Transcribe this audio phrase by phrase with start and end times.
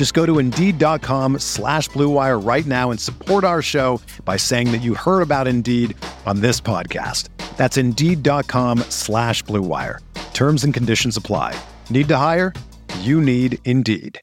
[0.00, 4.80] Just go to Indeed.com slash BlueWire right now and support our show by saying that
[4.80, 7.28] you heard about Indeed on this podcast.
[7.58, 9.98] That's Indeed.com slash BlueWire.
[10.32, 11.54] Terms and conditions apply.
[11.90, 12.54] Need to hire?
[13.00, 14.18] You need Indeed.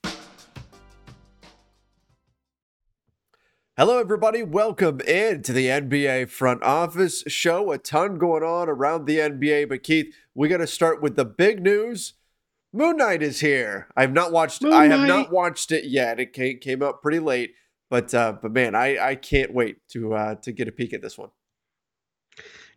[3.77, 4.41] Hello, everybody.
[4.41, 7.71] Welcome in to the NBA front office show.
[7.71, 11.25] A ton going on around the NBA, but Keith, we got to start with the
[11.25, 12.15] big news.
[12.77, 13.87] Moon Knight is here.
[13.97, 14.61] I've not watched.
[14.61, 15.07] Moon I have Knight.
[15.07, 16.19] not watched it yet.
[16.19, 17.53] It came, came up pretty late,
[17.89, 21.01] but uh, but man, I I can't wait to uh, to get a peek at
[21.01, 21.29] this one.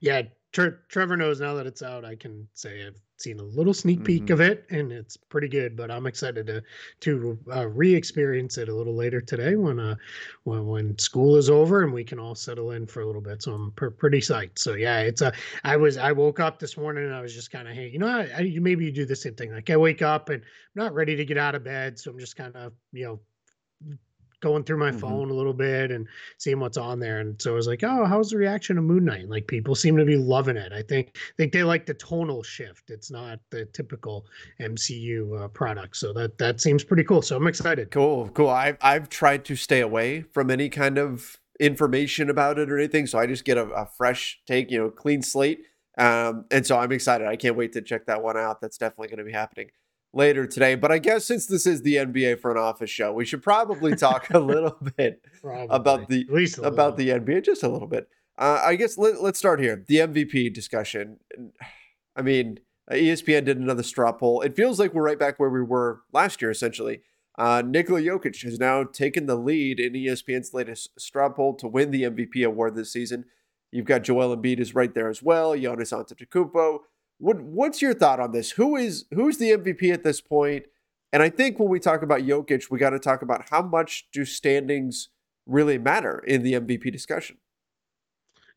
[0.00, 2.06] Yeah, Tre- Trevor knows now that it's out.
[2.06, 4.30] I can say I've seen a little sneak peek Mhm.
[4.30, 5.76] of it, and it's pretty good.
[5.76, 6.62] But I'm excited to
[7.00, 9.96] to uh, re-experience it a little later today when uh
[10.44, 13.42] when when school is over and we can all settle in for a little bit.
[13.42, 14.58] So I'm pr- pretty psyched.
[14.58, 15.32] So yeah, it's a.
[15.64, 17.98] I was I woke up this morning and I was just kind of hey, you
[17.98, 19.52] know, I, I maybe you do the same thing.
[19.52, 22.18] Like I wake up and I'm not ready to get out of bed, so I'm
[22.18, 23.20] just kind of you know
[24.40, 25.00] going through my Mhm.
[25.00, 26.06] phone a little bit and
[26.38, 27.20] seeing what's on there.
[27.20, 29.28] And so I was like, oh, how's the reaction to Moon Knight?
[29.28, 30.72] Like people seem to be loving it.
[30.72, 32.90] I think think they like the tonal shift.
[32.90, 34.26] It's not the typical
[34.60, 35.96] MCU uh, product.
[35.96, 37.22] So that that seems pretty cool.
[37.22, 37.90] So I'm excited.
[37.90, 38.48] Cool, cool.
[38.48, 43.06] I've I've tried to stay away from any kind of information about it or anything,
[43.06, 45.60] so I just get a, a fresh take, you know, clean slate.
[45.98, 47.26] Um, and so I'm excited.
[47.26, 48.62] I can't wait to check that one out.
[48.62, 49.68] That's definitely going to be happening
[50.12, 50.74] later today.
[50.74, 54.30] But I guess since this is the NBA front office show, we should probably talk
[54.30, 56.26] a little bit about the
[56.62, 58.08] about the NBA just a little bit.
[58.38, 59.84] Uh, I guess let, let's start here.
[59.86, 61.18] The MVP discussion.
[62.16, 62.58] I mean,
[62.90, 64.40] ESPN did another straw poll.
[64.40, 67.02] It feels like we're right back where we were last year, essentially.
[67.38, 71.90] Uh, Nikola Jokic has now taken the lead in ESPN's latest straw poll to win
[71.90, 73.24] the MVP award this season.
[73.70, 75.52] You've got Joel Embiid is right there as well.
[75.52, 76.80] Giannis Antetokounmpo.
[77.20, 78.52] What what's your thought on this?
[78.52, 80.64] Who is who's the MVP at this point?
[81.12, 84.08] And I think when we talk about Jokic, we got to talk about how much
[84.12, 85.10] do standings
[85.46, 87.36] really matter in the MVP discussion.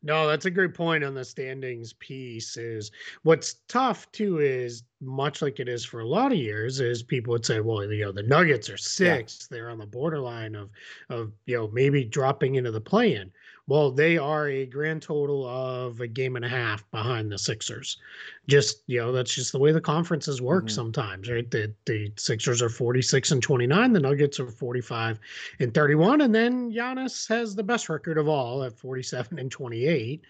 [0.02, 2.56] No, that's a great point on the standings piece.
[2.56, 2.90] Is
[3.22, 7.32] what's tough too is much like it is for a lot of years is people
[7.32, 10.70] would say, well, you know, the Nuggets are sixth, they're on the borderline of
[11.10, 13.30] of you know maybe dropping into the play-in.
[13.66, 17.98] Well, they are a grand total of a game and a half behind the Sixers.
[18.46, 20.70] Just you know, that's just the way the conferences work Mhm.
[20.70, 21.50] sometimes, right?
[21.50, 25.18] The the Sixers are 46 and 29, the Nuggets are 45
[25.60, 26.20] and 31.
[26.20, 30.24] And then Giannis has the best record of all at 47 and 28.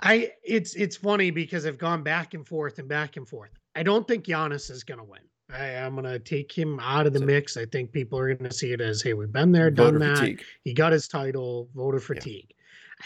[0.00, 3.50] I it's it's funny because I've gone back and forth and back and forth.
[3.78, 5.20] I don't think Giannis is gonna win.
[5.54, 7.56] I, I'm gonna take him out of the So- mix.
[7.56, 10.18] I think people are gonna see it as, hey, we've been there, done that.
[10.18, 10.42] fatigue.
[10.64, 12.52] He got his title, voter fatigue.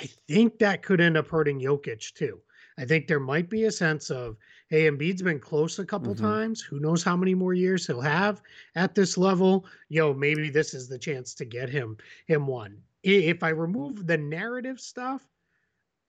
[0.01, 2.41] I think that could end up hurting Jokic too.
[2.79, 4.39] I think there might be a sense of,
[4.69, 6.21] hey, Embiid's been close a couple Mhm.
[6.21, 6.63] times.
[6.63, 8.41] Who knows how many more years he'll have
[8.75, 9.67] at this level?
[9.91, 12.79] Yo, maybe this is the chance to get him him one.
[13.03, 15.23] If I remove the narrative stuff,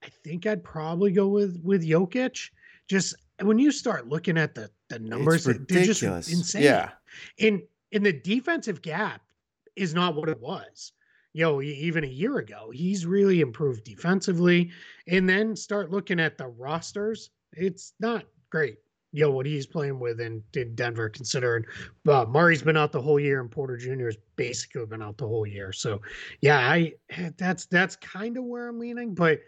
[0.02, 2.50] I think I'd probably go with with Jokic.
[2.88, 6.32] Just when you start looking at the the numbers, it's they're just ridiculous.
[6.32, 6.64] insane.
[6.64, 6.92] Yeah.
[7.38, 9.22] in in the defensive gap
[9.76, 10.94] is not what it was
[11.34, 12.70] you know even a year ago.
[12.72, 14.72] He's really improved defensively.
[15.08, 17.32] And then start looking at the rosters.
[17.54, 18.78] It's not great
[19.14, 21.64] you know what he's playing with in, in denver considering
[22.10, 25.28] uh, murray's been out the whole year and porter jr has basically been out the
[25.28, 25.72] whole year.
[25.72, 26.02] So
[26.42, 26.94] yeah i
[27.38, 29.40] that's that's kind of where i'm leaning but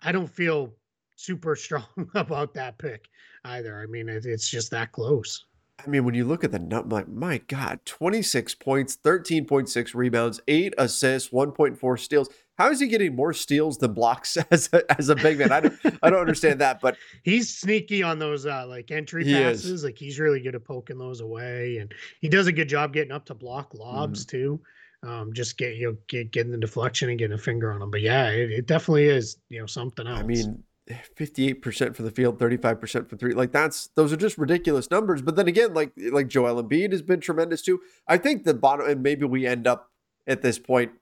[0.00, 0.74] i don't feel
[1.16, 1.84] super strong
[2.14, 3.08] about that pick
[3.44, 5.44] either i mean it's just that close
[5.84, 10.40] I mean, when you look at the number, like, my God, 26 points, 13.6 rebounds,
[10.46, 12.28] eight assists, 1.4 steals.
[12.56, 15.50] How is he getting more steals than blocks as a, as a big man?
[15.50, 19.34] I don't, I don't understand that, but he's sneaky on those uh like entry He
[19.34, 19.62] is.
[19.62, 19.82] passes.
[19.84, 23.12] Like he's really good at poking those away, and he does a good job getting
[23.12, 24.60] up to block lobs too.
[25.02, 27.90] Um, just get you know get getting the deflection and getting a finger on them.
[27.90, 30.20] But yeah, it, it definitely is you know something else.
[30.20, 33.32] I mean, 58% from the field, 35% from three.
[33.32, 35.22] Like that's those are just ridiculous numbers.
[35.22, 37.80] But then again, like like Joel Embiid has been tremendous too.
[38.06, 39.90] I think the bottom and maybe we end up
[40.26, 40.92] at this point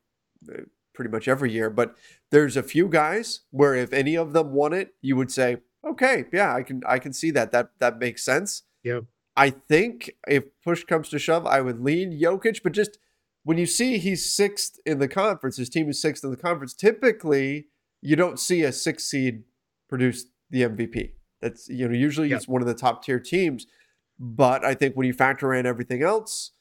[0.48, 0.62] uh,
[0.94, 1.96] pretty much every year, but
[2.30, 6.26] there's a few guys where if any of them won it, you would say, "Okay,
[6.32, 7.50] yeah, I can I can see that.
[7.50, 9.00] That that makes sense." Yeah.
[9.34, 12.98] I think if push comes to shove, I would lean Jokic, but just
[13.44, 16.74] when you see he's sixth in the conference, his team is sixth in the conference,
[16.74, 17.68] typically
[18.02, 19.44] you don't see a six seed
[19.92, 21.10] produce the MVP.
[21.42, 22.38] That's you know usually yep.
[22.38, 23.66] it's one of the top tier teams,
[24.18, 26.52] but I think when you factor in everything else,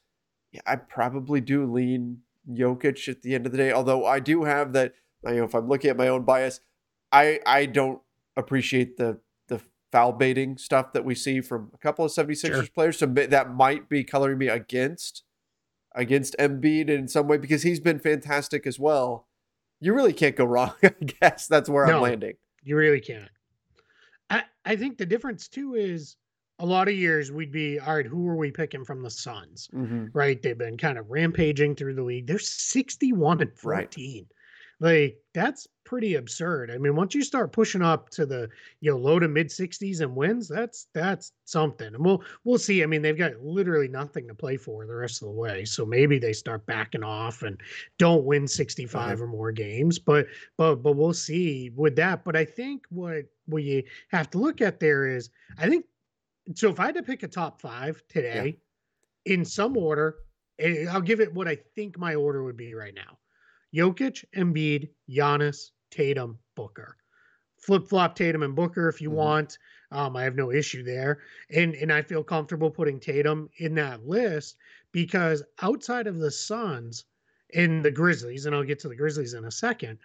[0.51, 2.19] yeah, I probably do lean
[2.49, 3.71] Jokic at the end of the day.
[3.71, 4.93] Although I do have that,
[5.23, 6.59] you know, if I'm looking at my own bias,
[7.09, 8.01] I I don't
[8.35, 9.61] appreciate the the
[9.93, 12.67] foul baiting stuff that we see from a couple of 76ers sure.
[12.75, 12.97] players.
[12.97, 15.23] So that might be coloring me against
[15.95, 19.27] against Embiid in some way because he's been fantastic as well.
[19.79, 20.73] You really can't go wrong.
[20.83, 21.97] I guess that's where no.
[21.97, 22.33] I'm landing.
[22.63, 23.29] You really can't.
[24.29, 26.15] I, I think the difference too is
[26.59, 28.05] a lot of years we'd be all right.
[28.05, 29.67] Who are we picking from the Suns?
[29.73, 30.05] Mm-hmm.
[30.13, 30.41] Right?
[30.41, 32.27] They've been kind of rampaging through the league.
[32.27, 34.27] They're sixty-one and fourteen.
[34.79, 34.91] Right.
[34.91, 36.71] Like that's pretty absurd.
[36.71, 38.49] I mean, once you start pushing up to the
[38.79, 41.87] you know low to mid 60s and wins, that's that's something.
[41.87, 42.83] And we'll we'll see.
[42.83, 45.65] I mean, they've got literally nothing to play for the rest of the way.
[45.65, 47.59] So maybe they start backing off and
[47.97, 49.23] don't win 65 mm-hmm.
[49.23, 49.99] or more games.
[49.99, 52.23] But but but we'll see with that.
[52.23, 55.85] But I think what we have to look at there is I think
[56.55, 58.57] so if I had to pick a top five today
[59.25, 59.33] yeah.
[59.33, 60.15] in some order,
[60.59, 63.17] eh, I'll give it what I think my order would be right now.
[63.73, 66.97] Jokic, Embiid, Giannis, Tatum, Booker.
[67.57, 69.18] Flip flop Tatum and Booker if you mm-hmm.
[69.18, 69.57] want.
[69.91, 71.19] Um, I have no issue there,
[71.50, 74.56] and and I feel comfortable putting Tatum in that list
[74.94, 77.06] because outside of the Suns
[77.53, 80.00] and the Grizzlies, and I'll get to the Grizzlies in a second,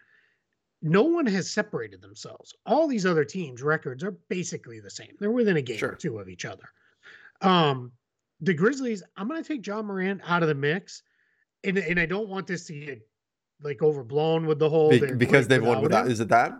[0.83, 2.53] no one has separated themselves.
[2.67, 5.15] All these other teams' records are basically the same.
[5.21, 5.93] They're within a game sure.
[5.93, 6.69] or two of each other.
[7.41, 7.93] Um,
[8.41, 11.03] the Grizzlies, I'm going to take Ja Morant out of the mix,
[11.63, 13.09] and and I don't want this to get
[13.63, 16.09] like overblown with the whole Be- because they've won without.
[16.09, 16.53] Is it that?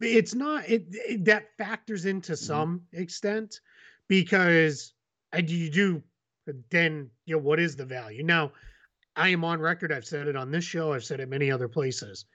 [0.00, 0.68] It's not.
[0.68, 2.44] It, it that factors into mm-hmm.
[2.44, 3.60] some extent
[4.08, 4.94] because
[5.32, 6.02] I you do
[6.70, 8.52] then you know what is the value now.
[9.16, 9.92] I am on record.
[9.92, 10.92] I've said it on this show.
[10.92, 12.26] I've said it many other places.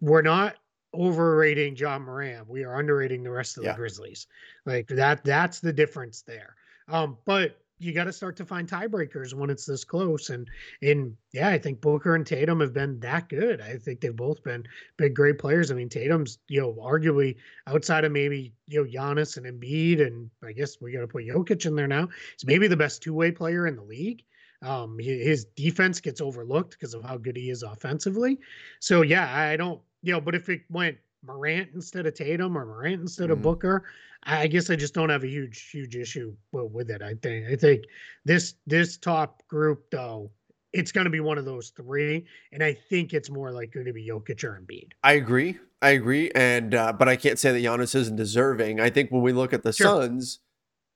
[0.00, 0.56] We're not
[0.92, 2.48] overrating Ja Morant.
[2.48, 3.72] We are underrating the rest of yeah.
[3.72, 4.26] the Grizzlies.
[4.66, 5.24] Like that.
[5.24, 6.56] That's the difference there.
[6.88, 10.30] Um, but you got to start to find tiebreakers when it's this close.
[10.30, 10.48] And
[10.82, 13.60] and yeah, I think Booker and Tatum have been that good.
[13.60, 14.64] I think they've both been
[14.96, 15.70] big, great players.
[15.70, 17.36] I mean, Tatum's you know arguably
[17.66, 21.26] outside of maybe you know Giannis and Embiid, and I guess we got to put
[21.26, 22.08] Jokic in there now.
[22.36, 24.22] He's maybe the best two way player in the league.
[24.62, 28.38] Um, his defense gets overlooked because of how good he is offensively.
[28.78, 32.64] So yeah, I don't you know, but if it went Morant instead of Tatum or
[32.64, 33.32] Morant instead mm-hmm.
[33.32, 33.84] of Booker.
[34.22, 37.02] I guess I just don't have a huge, huge issue with it.
[37.02, 37.84] I think I think
[38.24, 40.30] this this top group though,
[40.72, 43.86] it's going to be one of those three, and I think it's more like going
[43.86, 44.90] to be Jokic or Embiid.
[45.02, 45.58] I agree.
[45.82, 48.80] I agree, and uh, but I can't say that Giannis isn't deserving.
[48.80, 50.02] I think when we look at the sure.
[50.02, 50.40] Suns,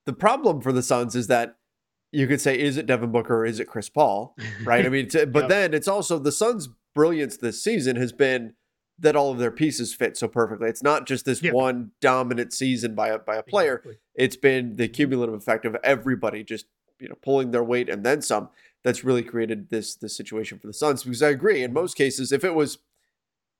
[0.04, 1.56] the problem for the Suns is that
[2.12, 4.36] you could say, is it Devin Booker or is it Chris Paul?
[4.64, 4.86] Right.
[4.86, 5.48] I mean, but yep.
[5.48, 8.54] then it's also the Suns' brilliance this season has been
[8.98, 10.68] that all of their pieces fit so perfectly.
[10.68, 11.52] It's not just this yeah.
[11.52, 13.76] one dominant season by a by a player.
[13.76, 13.98] Exactly.
[14.14, 14.92] It's been the mm-hmm.
[14.92, 16.66] cumulative effect of everybody just
[17.00, 18.50] you know pulling their weight and then some
[18.84, 21.02] that's really created this this situation for the Suns.
[21.02, 22.78] Because I agree, in most cases, if it was,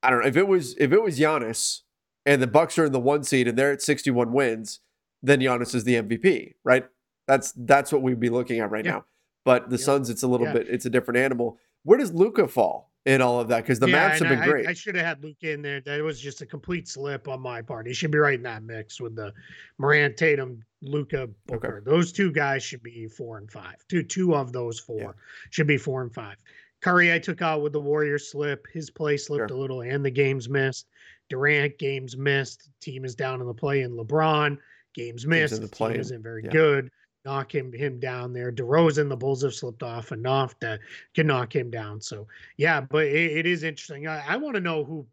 [0.01, 1.81] I don't know, if it was if it was Giannis
[2.25, 4.79] and the Bucks are in the one seed and they're at 61 wins,
[5.21, 6.85] then Giannis is the MVP, right?
[7.27, 8.91] That's that's what we'd be looking at right yeah.
[8.91, 9.05] now.
[9.43, 9.85] But the yeah.
[9.85, 11.59] Suns, it's a little bit, it's a different animal.
[11.83, 12.91] Where does Luka fall?
[13.05, 14.67] In all of that because the yeah, Mavs have been I, great.
[14.67, 15.79] I, I should have had Luke in there.
[15.79, 17.85] That was just a complete slip on my part.
[17.85, 19.31] He should be right in that mix with the
[19.77, 21.77] Morant, Tatum, Luka, Booker.
[21.77, 21.85] Okay.
[21.85, 23.75] Those two guys should be four and five.
[23.89, 25.11] Two two of those four yeah.
[25.51, 26.37] should be four and five.
[26.81, 28.65] Curry, I took out with the Warrior slip.
[28.73, 29.57] His play slipped sure.
[29.57, 30.87] a little, and the games missed.
[31.29, 32.69] Durant games missed.
[32.81, 34.57] Team is down in the play, and LeBron
[34.95, 35.59] games missed.
[35.59, 36.51] Games the team isn't very yeah.
[36.51, 36.89] good
[37.25, 38.51] knock him him down there.
[38.51, 40.79] DeRozan, the Bulls have slipped off enough to
[41.13, 41.99] can knock him down.
[41.99, 42.27] So
[42.57, 44.07] yeah, but it, it is interesting.
[44.07, 45.05] I, I want to know who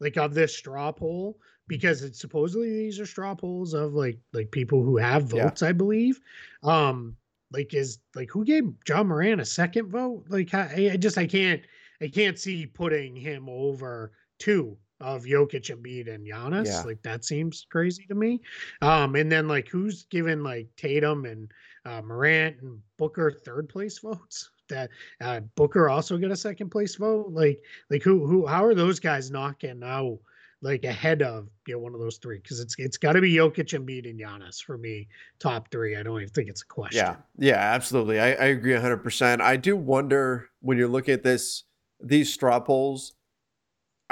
[0.00, 4.50] like of this straw poll because it's supposedly these are straw polls of like like
[4.50, 5.68] people who have votes, yeah.
[5.68, 6.20] I believe.
[6.62, 7.16] Um,
[7.52, 10.24] like is like who gave Ja Morant a second vote?
[10.28, 11.60] Like I, I just I can't
[12.00, 16.66] I can't see putting him over two of Jokic, Embiid, and Giannis.
[16.66, 16.82] Yeah.
[16.82, 18.40] Like that seems crazy to me.
[18.80, 21.50] Um, and then like who's given like Tatum and
[21.84, 24.50] uh, Morant and Booker third place votes?
[24.68, 24.90] That
[25.20, 27.26] uh, Booker also get a second place vote?
[27.30, 30.18] Like like who who how are those guys knocking out
[30.62, 33.34] like ahead of you know one of those three because it's it's got to be
[33.34, 35.08] Jokic, Embiid, and Giannis for me
[35.40, 35.96] top three.
[35.96, 37.04] I don't even think it's a question.
[37.04, 38.18] Yeah, yeah, absolutely.
[38.18, 38.98] I, I agree 100.
[38.98, 41.64] percent I do wonder when you're looking at this
[42.00, 43.12] these straw polls.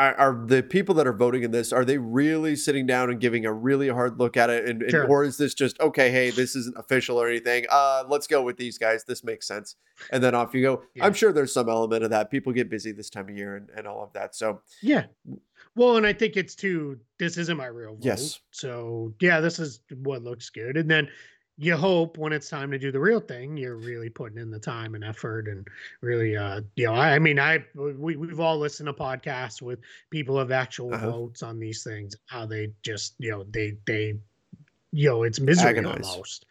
[0.00, 3.21] Are, are, the people that are voting in this are they really sitting down and
[3.21, 5.07] giving a really hard look at it and, and sure.
[5.07, 8.57] or is this just okay hey this isn't official or anything uh let's go with
[8.57, 9.76] these guys this makes sense
[10.11, 11.04] and then off you go yeah.
[11.04, 13.69] i'm sure there's some element of that people get busy this time of year and,
[13.76, 15.04] and all of that so yeah
[15.76, 16.99] well, and I think it's too.
[17.19, 18.04] This isn't my real vote.
[18.04, 18.40] Yes.
[18.50, 21.09] So yeah, this is what looks good, and then
[21.62, 24.58] you hope when it's time to do the real thing, you're really putting in the
[24.58, 25.68] time and effort and
[26.00, 29.80] really, uh, you know, I, I mean, I we we've all listened to podcasts with
[30.08, 31.10] people of actual uh-huh.
[31.10, 34.14] votes on these things, how they just, you know, they they,
[34.90, 36.08] you know, it's misery Agonize.
[36.08, 36.46] almost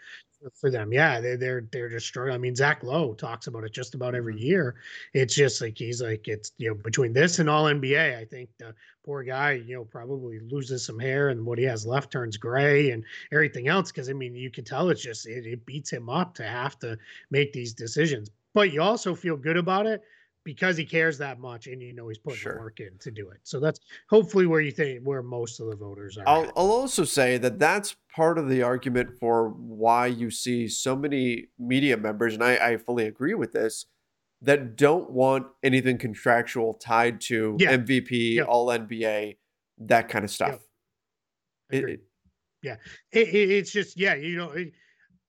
[0.55, 0.91] for them.
[0.93, 2.36] Yeah, they, they're they're just struggling.
[2.36, 4.46] I mean, Zach Lowe talks about it just about every mm-hmm.
[4.46, 4.75] year.
[5.13, 8.50] It's just like he's like it's you know between this and all NBA, I think
[8.58, 8.74] the
[9.05, 12.91] poor guy you know probably loses some hair and what he has left turns gray
[12.91, 13.91] and everything else.
[13.91, 16.77] Because I mean, you can tell it's just it, it beats him up to have
[16.79, 16.98] to
[17.29, 18.29] make these decisions.
[18.53, 20.01] But you also feel good about it
[20.50, 22.60] because he cares that much and you know he's putting sure.
[22.60, 23.38] work in to do it.
[23.44, 23.79] So that's
[24.10, 26.27] hopefully where you think where most of the voters are.
[26.27, 30.96] I'll, I'll, also say that that's part of the argument for why you see so
[30.96, 33.86] many media members, and I, I fully agree with this,
[34.41, 37.77] that don't want anything contractual tied to yeah.
[37.77, 38.41] MVP, yeah.
[38.41, 39.38] All NBA,
[39.82, 40.62] that kind of stuff.
[41.72, 42.01] Yeah, it,
[42.63, 42.75] yeah.
[43.12, 44.56] It, it, it's just yeah, you know.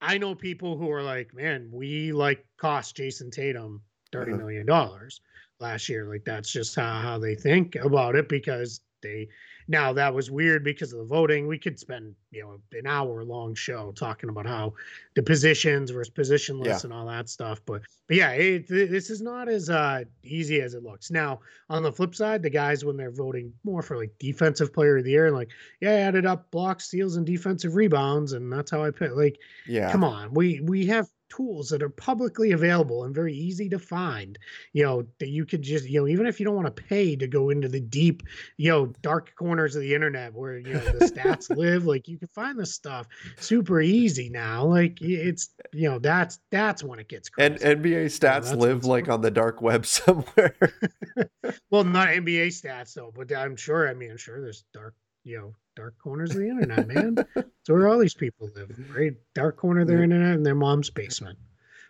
[0.03, 4.40] I know people who are like, man, we like cost Jayson Tatum thirty uh-huh.
[4.40, 5.21] million dollars
[5.61, 6.07] last year.
[6.07, 9.29] Like that's just how, how they think about it because they
[9.69, 11.47] now that was weird because of the voting.
[11.47, 14.75] We could spend you know an hour long show talking about how
[15.14, 16.81] the positions versus positionless yeah.
[16.85, 17.61] and all that stuff.
[17.64, 21.11] But but yeah, it, this is not as uh, easy as it looks.
[21.11, 24.99] Now on the flip side, the guys when they're voting more for like defensive player
[24.99, 25.50] of the year, and like
[25.81, 29.14] yeah, I added up blocks, steals, and defensive rebounds, and that's how I pick.
[29.14, 33.68] Like yeah, come on, we we have tools that are publicly available and very easy
[33.68, 34.38] to find
[34.72, 37.16] you know that you could just you know even if you don't want to pay
[37.16, 38.22] to go into the deep
[38.56, 42.18] you know dark corners of the internet where you know the stats live like you
[42.18, 43.06] can find this stuff
[43.38, 47.52] super easy now like it's you know that's that's when it gets crazy.
[47.64, 50.56] and nba stats live like on the dark web somewhere
[51.70, 54.94] well not nba stats though but i'm sure i mean i'm sure there's dark
[55.25, 57.16] you know dark corners of the internet, man.
[57.62, 59.14] so where all these people live, right?
[59.34, 61.38] Dark corner of their internet in their mom's basement.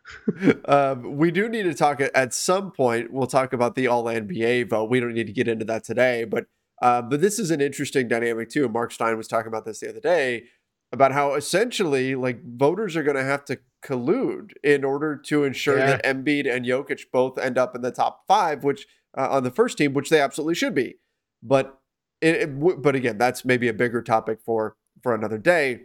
[0.66, 3.12] um, we do need to talk at some point.
[3.12, 4.90] We'll talk about the All NBA vote.
[4.90, 6.46] We don't need to get into that today, but
[6.80, 8.68] uh, but this is an interesting dynamic too.
[8.68, 10.44] Mark Stein was talking about this the other day
[10.92, 15.78] about how essentially like voters are going to have to collude in order to ensure
[15.78, 15.96] yeah.
[15.96, 19.50] that Embiid and Jokic both end up in the top five, which uh, on the
[19.50, 20.96] first team, which they absolutely should be.
[21.42, 21.79] But
[22.20, 25.82] it, it, but again, that's maybe a bigger topic for for another day.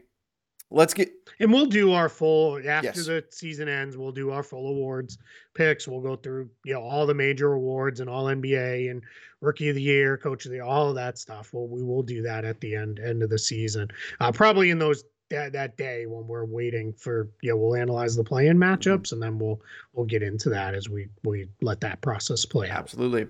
[0.71, 3.05] Let's get and we'll do our full after yes.
[3.05, 3.97] the season ends.
[3.97, 5.17] We'll do our full awards
[5.53, 5.87] picks.
[5.87, 9.01] We'll go through you know all the major awards and all NBA and
[9.41, 11.51] Rookie of the Year, Coach of the all of that stuff.
[11.53, 13.89] Well, we will do that at the end end of the season.
[14.19, 18.15] Uh, probably in those that that day when we're waiting for you know we'll analyze
[18.15, 18.73] the play-in mm-hmm.
[18.73, 19.61] matchups and then we'll
[19.93, 22.79] we'll get into that as we we let that process play out.
[22.79, 23.27] Absolutely.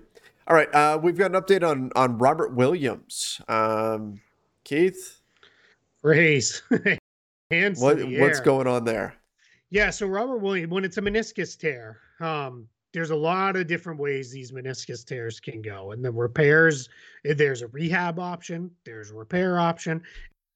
[0.48, 3.40] All right, uh, we've got an update on on Robert Williams.
[3.48, 4.20] Um,
[4.62, 5.20] Keith,
[6.02, 6.62] raise
[7.50, 7.80] hands.
[7.80, 9.16] What, what's going on there?
[9.70, 13.98] Yeah, so Robert Williams, when it's a meniscus tear, um, there's a lot of different
[13.98, 16.88] ways these meniscus tears can go, and the repairs.
[17.24, 20.00] There's a rehab option, there's a repair option,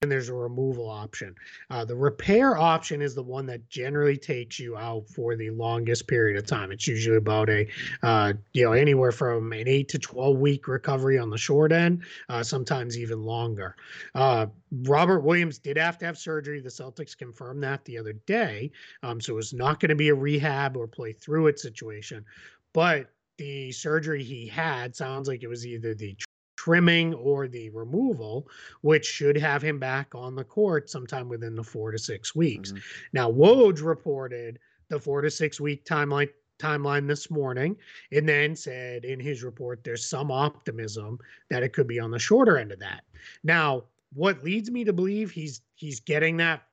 [0.02, 1.34] and there's a removal option.
[1.68, 6.08] Uh, the repair option is the one that generally takes you out for the longest
[6.08, 6.72] period of time.
[6.72, 7.68] It's usually about a,
[8.02, 12.02] uh, you know, anywhere from an eight to 12 week recovery on the short end,
[12.30, 13.76] uh, sometimes even longer.
[14.14, 14.46] Uh,
[14.84, 16.62] Robert Williams did have to have surgery.
[16.62, 18.70] The Celtics confirmed that the other day.
[19.02, 22.24] Um, so was not going to be a rehab or play through it situation.
[22.72, 26.16] But the surgery he had sounds like it was either the
[26.60, 28.46] trimming or the removal,
[28.82, 32.72] which should have him back on the court sometime within the four to six weeks.
[32.72, 32.80] Mm-hmm.
[33.14, 34.58] Now, Woj reported
[34.90, 37.74] the four to six week timeline timeline this morning
[38.12, 42.18] and then said in his report there's some optimism that it could be on the
[42.18, 43.04] shorter end of that.
[43.42, 46.64] Now, what leads me to believe he's he's getting that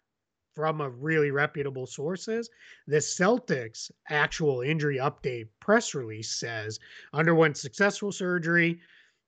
[0.54, 2.50] from a really reputable sources.
[2.88, 6.80] The Celtics actual injury update press release says
[7.14, 8.82] underwent successful surgery,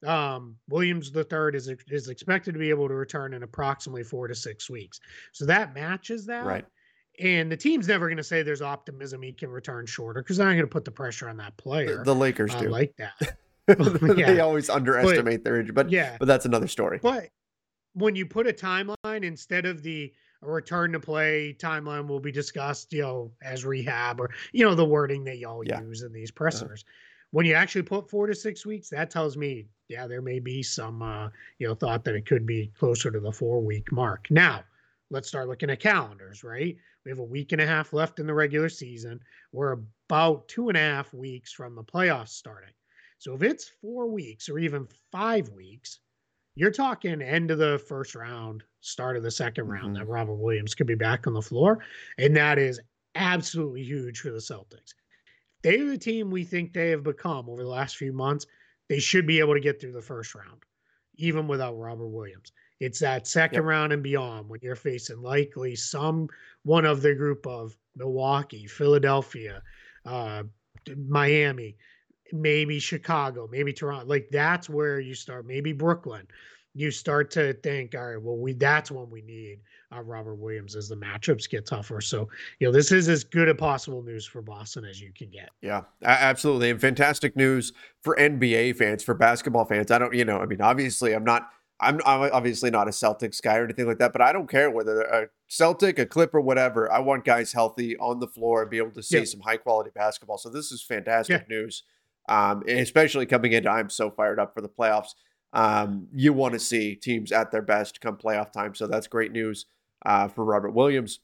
[0.05, 4.27] um, Williams the third is is expected to be able to return in approximately four
[4.27, 4.99] to six weeks.
[5.33, 6.45] So that matches that.
[6.45, 6.65] Right.
[7.19, 10.47] And the team's never going to say there's optimism he can return shorter because they're
[10.47, 11.97] not going to put the pressure on that player.
[11.97, 13.37] The, the Lakers uh, do like that.
[14.15, 16.99] they always underestimate but, their injury, but yeah, but that's another story.
[17.01, 17.29] But
[17.93, 22.93] when you put a timeline instead of the return to play timeline will be discussed,
[22.93, 25.81] you know, as rehab or you know the wording that y'all yeah.
[25.81, 26.83] use in these pressers.
[26.87, 26.93] Uh-huh.
[27.31, 30.63] When you actually put four to six weeks, that tells me, yeah, there may be
[30.63, 34.27] some, uh, you know, thought that it could be closer to the four week mark.
[34.29, 34.63] Now,
[35.09, 36.75] let's start looking at calendars, right?
[37.05, 39.19] We have a week and a half left in the regular season.
[39.51, 39.77] We're
[40.09, 42.73] about two and a half weeks from the playoffs starting.
[43.19, 45.99] So if it's four weeks or even five weeks,
[46.55, 49.71] you're talking end of the first round, start of the 2nd mm-hmm.
[49.71, 51.79] round that Robert Williams could be back on the floor.
[52.17, 52.79] And that is
[53.15, 54.93] absolutely huge for the Celtics.
[55.61, 58.45] They're the team we think they have become over the last few months.
[58.87, 60.63] They should be able to get through the first round,
[61.15, 62.51] even without Robert Williams.
[62.79, 63.65] It's that second yep.
[63.65, 66.29] round and beyond when you're facing likely some
[66.63, 69.61] one of the group of Milwaukee, Philadelphia,
[70.05, 70.43] uh,
[70.95, 71.75] Miami,
[72.31, 74.05] maybe Chicago, maybe Toronto.
[74.05, 75.45] Like that's where you start.
[75.45, 76.27] Maybe Brooklyn.
[76.73, 79.59] You start to think, all right, well, we that's when we need
[79.93, 81.99] uh, Robert Williams as the matchups get tougher.
[82.01, 85.29] So, you know, this is as good a possible news for Boston as you can
[85.29, 85.49] get.
[85.61, 89.91] Yeah, absolutely, and fantastic news for NBA fans, for basketball fans.
[89.91, 91.49] I don't, you know, I mean, obviously, I'm not.
[91.81, 94.69] I'm, I'm obviously not a Celtics guy or anything like that, but I don't care
[94.69, 96.91] whether a Celtic, a Clipper, or whatever.
[96.91, 99.23] I want guys healthy on the floor and be able to see yeah.
[99.23, 100.37] some high quality basketball.
[100.37, 101.55] So this is fantastic yeah.
[101.55, 101.83] news
[102.29, 105.15] um, especially coming into, I'm so fired up for the playoffs.
[105.53, 108.75] Um, you want to see teams at their best come playoff time.
[108.75, 109.65] So that's great news
[110.05, 111.19] uh, for Robert Williams.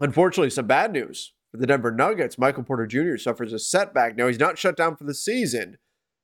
[0.00, 2.38] Unfortunately, some bad news for the Denver Nuggets.
[2.38, 3.16] Michael Porter Jr.
[3.16, 4.16] suffers a setback.
[4.16, 5.78] Now, he's not shut down for the season.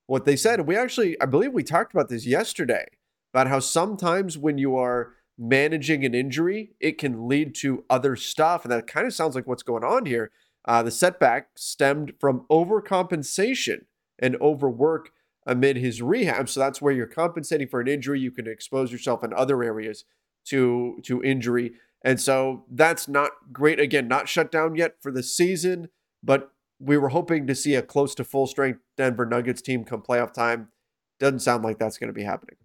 [0.07, 2.87] What they said, we actually, I believe we talked about this yesterday
[3.35, 8.64] about how sometimes when you are managing an injury, it can lead to other stuff.
[8.64, 10.31] And that kind of sounds like what's going on here.
[10.64, 13.85] Uh, the setback stemmed from overcompensation
[14.19, 15.11] and overwork
[15.47, 16.49] amid his rehab.
[16.49, 18.21] So that's where you're compensating for an injury.
[18.21, 20.05] You can expose yourself in other areas
[20.47, 21.73] to to injury.
[22.03, 23.81] And so that's not great.
[23.81, 25.89] Again, not shut down yet for the season,
[26.23, 30.02] but we were hoping to see a close to full strength Denver Nuggets team come
[30.02, 30.69] playoff time.
[31.19, 32.56] Doesn't sound like that's going to be happening.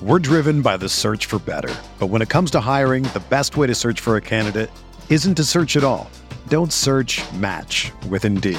[0.00, 1.74] We're driven by the search for better.
[1.98, 4.70] But when it comes to hiring, the best way to search for a candidate
[5.08, 6.10] isn't to search at all.
[6.48, 8.58] Don't search match with Indeed.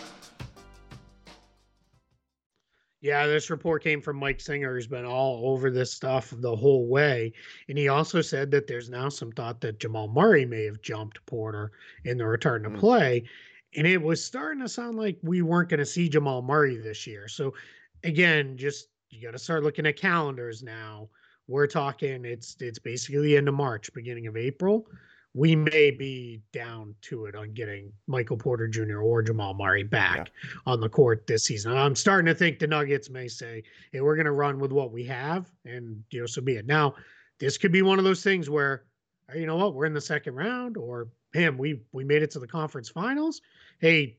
[3.01, 6.87] Yeah, this report came from Mike Singer, who's been all over this stuff the whole
[6.87, 7.33] way.
[7.67, 11.25] And he also said that there's now some thought that Jamal Murray may have jumped
[11.25, 11.71] Porter
[12.05, 12.79] in the return to mm.
[12.79, 13.23] play.
[13.75, 17.07] And it was starting to sound like we weren't going to see Jamal Murray this
[17.07, 17.27] year.
[17.27, 17.55] So,
[18.03, 21.09] again, just you got to start looking at calendars now.
[21.47, 24.87] We're talking it's it's basically the end of March, beginning of April
[25.33, 28.99] we may be down to it on getting Michael Porter Jr.
[28.99, 30.49] or Jamal Murray back yeah.
[30.65, 31.75] on the court this season.
[31.75, 34.91] I'm starting to think the Nuggets may say, "Hey, we're going to run with what
[34.91, 36.65] we have," and you know, so be it.
[36.65, 36.95] Now,
[37.39, 38.83] this could be one of those things where,
[39.33, 42.39] you know what, we're in the second round, or him, we we made it to
[42.39, 43.41] the conference finals.
[43.79, 44.17] Hey,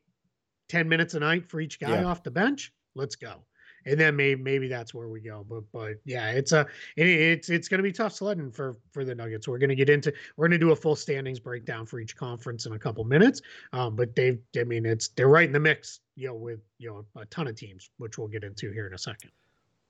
[0.68, 2.05] ten minutes a night for each guy yeah.
[2.05, 2.72] off the bench.
[2.94, 3.44] Let's go
[3.87, 5.45] and then maybe maybe that's where we go.
[5.49, 6.66] But but yeah, it's a
[6.97, 9.49] it, it's it's going to be tough sledding for for the Nuggets.
[9.49, 12.16] We're going to get into we're going to do a full standings breakdown for each
[12.16, 13.40] conference in a couple minutes.
[13.73, 16.90] Um, but they I mean it's they're right in the mix, you know, with you
[16.90, 19.31] know a ton of teams, which we'll get into here in a second.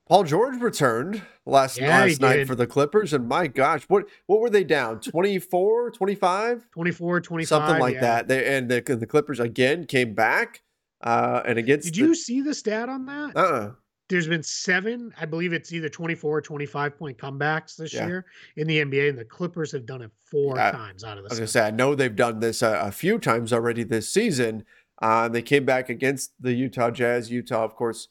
[0.05, 4.41] Paul George returned last yeah, last night for the Clippers and my gosh, what what
[4.41, 4.99] were they down?
[4.99, 6.69] 24, 25?
[6.71, 7.47] 24, 25.
[7.47, 8.01] Something like yeah.
[8.01, 8.27] that.
[8.27, 10.61] They and the, the Clippers again came back
[11.01, 13.31] uh and against Did you see the stat on that?
[13.35, 13.71] Uh-uh
[14.09, 18.05] there's been seven, I believe it's either 24 or 25 point comebacks this yeah.
[18.05, 18.25] year
[18.57, 20.71] in the NBA, and the Clippers have done it four yeah.
[20.71, 21.29] times out of the.
[21.29, 24.09] I was gonna say, I know they've done this a, a few times already this
[24.09, 24.65] season.
[25.01, 27.31] Uh, they came back against the Utah Jazz.
[27.31, 28.09] Utah, of course,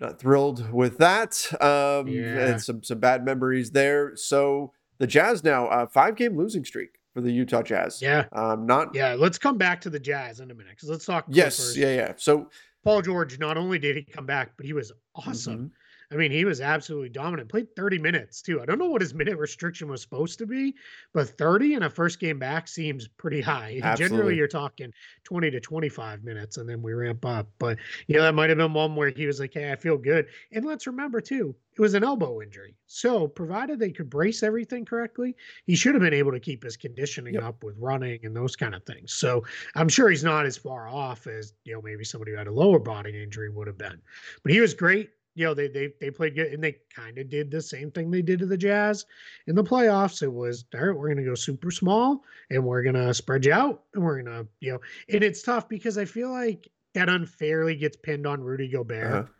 [0.00, 1.46] not thrilled with that.
[1.60, 2.48] Um, Yeah.
[2.48, 4.16] and some some bad memories there.
[4.16, 8.00] So the Jazz now uh, five game losing streak for the Utah Jazz.
[8.00, 8.26] Yeah.
[8.32, 9.14] Um, not Yeah.
[9.14, 11.26] Let's come back to the Jazz in a minute because let's talk.
[11.28, 12.12] yes, yeah, yeah.
[12.16, 12.50] So
[12.84, 15.56] Paul George, not only did he come back, but he was awesome.
[15.56, 15.66] Mm-hmm.
[16.10, 17.50] I mean, he was absolutely dominant.
[17.50, 18.62] Played 30 minutes too.
[18.62, 20.74] I don't know what his minute restriction was supposed to be,
[21.12, 23.80] but 30 in a first game back seems pretty high.
[23.82, 23.92] Absolutely.
[23.92, 24.92] Generally, you're talking
[25.24, 27.50] 20 to 25 minutes, and then we ramp up.
[27.58, 29.98] But you know, that might have been one where he was like, "Hey, I feel
[29.98, 32.74] good." And let's remember too, it was an elbow injury.
[32.86, 36.78] So, provided they could brace everything correctly, he should have been able to keep his
[36.78, 37.42] conditioning Yep.
[37.42, 39.12] up with running and those kind of things.
[39.12, 39.44] So,
[39.74, 42.52] I'm sure he's not as far off as you know maybe somebody who had a
[42.52, 44.00] lower body injury would have been.
[44.42, 45.10] But he was great.
[45.34, 48.10] You know, they they they played good and they kind of did the same thing
[48.10, 49.06] they did to the Jazz
[49.46, 50.22] in the playoffs.
[50.22, 53.84] It was all right, we're gonna go super small and we're gonna spread you out
[53.94, 57.96] and we're gonna, you know, and it's tough because I feel like that unfairly gets
[57.96, 59.12] pinned on Rudy Gobert.
[59.12, 59.32] Uh-huh.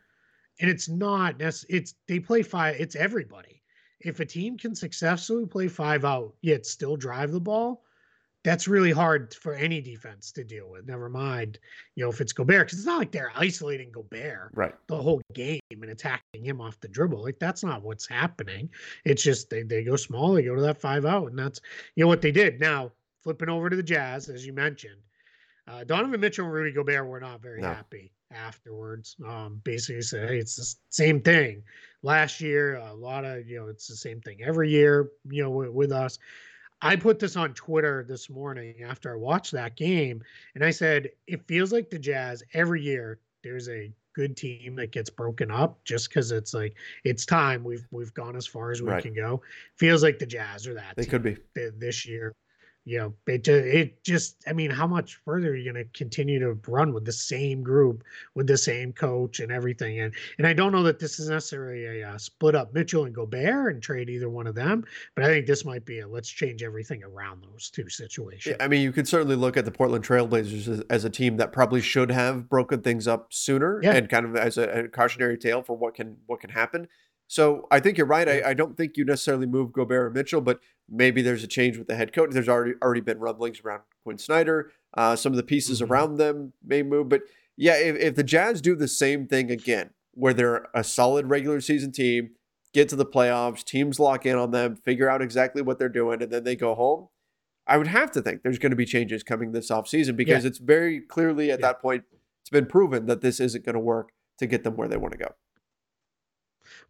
[0.61, 3.63] And it's not nec- it's they play five, it's everybody.
[4.01, 7.83] If a team can successfully play five out, yet still drive the ball,
[8.45, 10.87] that's really hard for any defense to deal with.
[10.87, 11.59] Never mind,
[11.97, 14.75] you know, if it's Gobert, because it's not like they're isolating Gobert right.
[14.87, 17.23] the whole game and attacking him off the dribble.
[17.23, 18.71] Like that's not what's happening.
[19.05, 21.61] It's just they, they go small, they go to that five out, and that's
[21.97, 22.61] you know what they did.
[22.61, 25.01] Now flipping over to the Jazz, as you mentioned,
[25.67, 27.69] uh, Donovan Mitchell and Rudy Gobert were not very No.
[27.69, 29.17] happy afterwards.
[29.27, 31.63] Um, basically said, hey, it's the same thing.
[32.03, 35.11] Last year, a lot of you know, it's the same thing every year.
[35.29, 36.19] You know, with, with us.
[36.81, 40.23] I put this on Twitter this morning after I watched that game,
[40.55, 43.19] and I said it feels like the Jazz every year.
[43.43, 47.65] There's a good team that gets broken up just because it's like it's time.
[47.65, 49.03] We've we've gone as far as we Right.
[49.03, 49.43] can go.
[49.77, 50.95] Feels like the Jazz are that.
[50.97, 51.37] They could be.
[51.55, 52.35] th- this year.
[52.89, 55.91] You know, it ju- it just I mean, how much further are you going to
[55.99, 58.03] continue to run with the same group,
[58.35, 60.01] with the same coach and everything?
[60.01, 63.15] And and I don't know that this is necessarily a uh, split up Mitchell and
[63.15, 66.31] Gobert and trade either one of them, but I think this might be a let's
[66.31, 68.57] change everything around those two situations.
[68.59, 71.37] Yeah, I mean, you could certainly look at the Portland Trailblazers as, as a team
[71.37, 73.97] that probably should have broken things up sooner, Yeah.
[73.97, 76.89] and kind of as a, a cautionary tale for what can what can happen.
[77.29, 78.29] So I think you're right.
[78.29, 81.77] I, I don't think you necessarily move Gobert or Mitchell, but maybe there's a change
[81.77, 82.31] with the head coach.
[82.33, 84.71] There's already already been rumblings around Quin Snyder.
[84.97, 85.91] Uh, some of the pieces Mhm.
[85.91, 87.21] around them may move, but
[87.57, 91.61] yeah, if, if the Jazz do the same thing again, where they're a solid regular
[91.61, 92.31] season team,
[92.73, 96.23] get to the playoffs, teams lock in on them, figure out exactly what they're doing,
[96.23, 97.09] and then they go home.
[97.67, 100.59] I would have to think there's going to be changes coming this offseason because it's
[100.59, 101.67] very clearly at Yeah.
[101.67, 102.05] that point,
[102.43, 105.13] it's been proven that this isn't going to work to get them where they want
[105.13, 105.35] to go.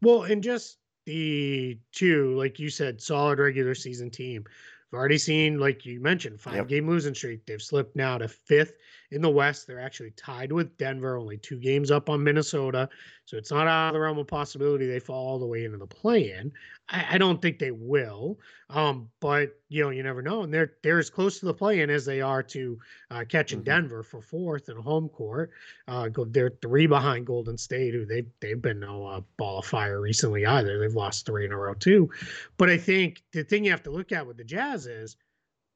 [0.02, 4.44] Well, and just the two, like you said, solid regular season team.
[4.90, 6.68] We've already seen, like you mentioned, five Yep.
[6.68, 7.44] game losing streak.
[7.46, 8.74] They've slipped now to fifth
[9.10, 9.66] in the West.
[9.66, 12.88] They're actually tied with Denver, only two games up on Minnesota.
[13.24, 15.78] So it's not out of the realm of possibility they fall all the way into
[15.78, 16.52] the play in.
[16.88, 18.38] I, I don't think they will.
[18.70, 20.42] Um, but you know, you never know.
[20.42, 22.78] And they're they're as close to the play in as they are to
[23.10, 23.64] uh, catching Mhm.
[23.64, 25.50] Denver for fourth in home court.
[25.86, 29.66] Uh, go, they're three behind Golden State, who they've they've been no uh, ball of
[29.66, 30.78] fire recently either.
[30.78, 32.10] They've lost three in a row too.
[32.56, 35.16] But I think the thing you have to look at with the Jazz is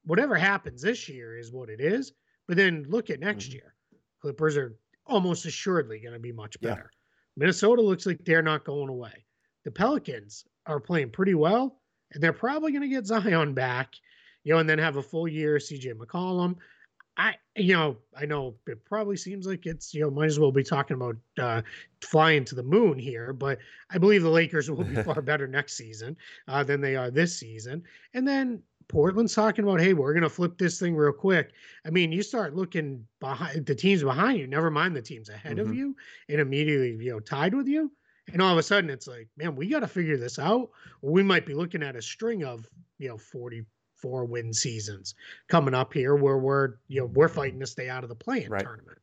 [0.05, 2.12] whatever happens this year is what it is.
[2.48, 3.55] But then look at next Mhm.
[3.55, 3.74] year.
[4.20, 4.76] Clippers are
[5.07, 6.70] almost assuredly going to be much Yeah.
[6.70, 6.90] better.
[7.37, 9.24] Minnesota looks like they're not going away.
[9.64, 11.81] The Pelicans are playing pretty well,
[12.12, 13.07] and they're probably going to get
[13.44, 13.94] Zion back,
[14.44, 16.57] you know, and then have a full year CJ McCollum.
[17.18, 20.50] I, you know, I know it probably seems like it's, you know, might as well
[20.50, 21.61] be talking about uh,
[22.00, 23.59] flying to the moon here, but
[23.90, 26.16] I believe the Lakers will be far better next season
[26.48, 27.85] uh, than they are this season.
[28.14, 31.52] And then Portland's talking about, hey, we're going to flip this thing real quick.
[31.87, 35.59] I mean, you start looking behind the teams behind you, never mind the teams ahead
[35.59, 35.74] of Mhm.
[35.76, 35.96] you,
[36.28, 37.90] and immediately, you know, tied with you.
[38.33, 40.70] And all of a sudden, it's like, man, we got to figure this out.
[41.00, 45.14] Or we might be looking at a string of, you know, 44 win seasons
[45.48, 48.50] coming up here where we're, you know, we're fighting to stay out of the play-in
[48.50, 48.62] Right.
[48.62, 48.98] tournament.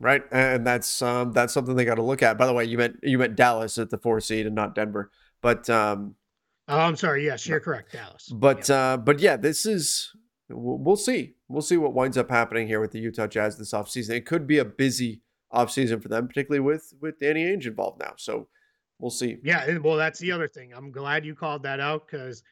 [0.00, 2.36] Right, and that's um, that's something they got to look at.
[2.38, 5.12] By the way, you meant you meant Dallas at the four seed and not Denver,
[5.42, 6.16] but um,
[6.68, 7.24] Oh, I'm sorry.
[7.24, 8.28] Yes, you're correct, Dallas.
[8.28, 8.76] But Yeah.
[8.92, 10.10] uh, but yeah, this is
[10.48, 11.34] we'll see.
[11.48, 14.10] We'll see what winds up happening here with the Utah Jazz this offseason.
[14.10, 15.22] It could be a busy
[15.52, 18.14] offseason for them, particularly with with Danny Ainge involved now.
[18.16, 18.48] So
[18.98, 19.38] we'll see.
[19.42, 20.72] Yeah, well, that's the other thing.
[20.72, 22.42] I'm glad you called that out because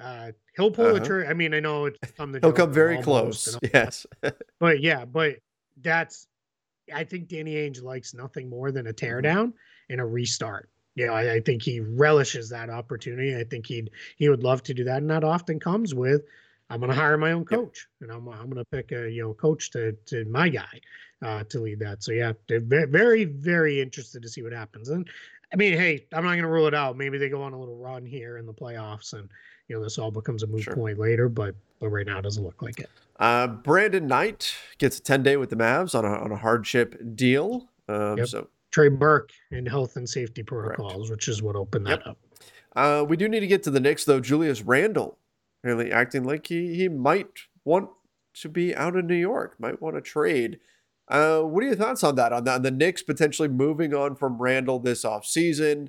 [0.00, 1.04] uh, he'll pull the Uh-huh.
[1.04, 1.30] trigger.
[1.30, 3.46] I mean, I know it's come the He'll come very close.
[3.46, 4.06] and all that, Yes.
[4.60, 5.36] but yeah, but
[5.80, 6.26] that's
[6.94, 9.52] I think Danny Ainge likes nothing more than a teardown
[9.90, 10.68] and a restart.
[10.96, 13.36] You know, I, I think he relishes that opportunity.
[13.36, 16.22] I think he'd he would love to do that, and that often comes with
[16.68, 19.22] I'm going to hire my own coach, and I'm I'm going to pick a you
[19.22, 20.80] know coach to to my guy
[21.22, 22.02] uh, to lead that.
[22.02, 24.88] So yeah, very very interested to see what happens.
[24.88, 25.08] And
[25.52, 26.96] I mean, hey, I'm not going to rule it out.
[26.96, 29.28] Maybe they go on a little run here in the playoffs, and
[29.68, 30.74] you know this all becomes a moot sure.
[30.74, 31.28] point later.
[31.28, 32.90] But but right now, it doesn't look like it.
[33.18, 37.00] Uh, Brandon Knight gets a 10 day with the Mavs on a on a hardship
[37.14, 37.68] deal.
[37.88, 38.28] Um, yep.
[38.28, 41.10] So Trey Burke in health and safety protocols, Correct.
[41.10, 42.08] which is what opened that yep.
[42.08, 42.18] up.
[42.76, 44.20] Uh, we do need to get to the Knicks though.
[44.20, 45.16] Julius Randle
[45.64, 47.30] really acting like he he might
[47.64, 47.88] want
[48.34, 50.60] to be out of New York, might want to trade.
[51.08, 52.34] Uh, what are your thoughts on that?
[52.34, 55.88] On that, on the Knicks potentially moving on from Randle this offseason?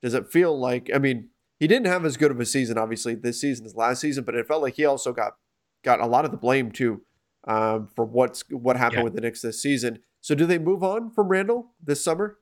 [0.00, 0.90] Does it feel like?
[0.94, 4.00] I mean, he didn't have as good of a season, obviously, this season as last
[4.00, 5.32] season, but it felt like he also got
[5.82, 7.02] got a lot of the blame too
[7.48, 9.04] um, for what's what happened yeah.
[9.04, 9.98] with the Knicks this season.
[10.28, 12.36] So, do they move on from Randle this summer?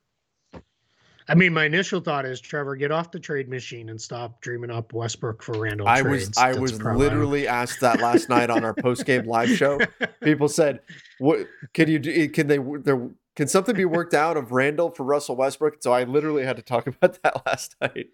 [1.28, 4.72] I mean, my initial thought is Trevor, get off the trade machine and stop dreaming
[4.72, 5.86] up Westbrook for Randle.
[5.86, 6.30] I trades.
[6.30, 9.78] was I That's was literally asked that last night on our post game live show.
[10.20, 10.80] People said,
[11.20, 12.28] "What can you do?
[12.28, 16.02] Can they there can something be worked out of Randle for Russell Westbrook?" So I
[16.02, 18.08] literally had to talk about that last night.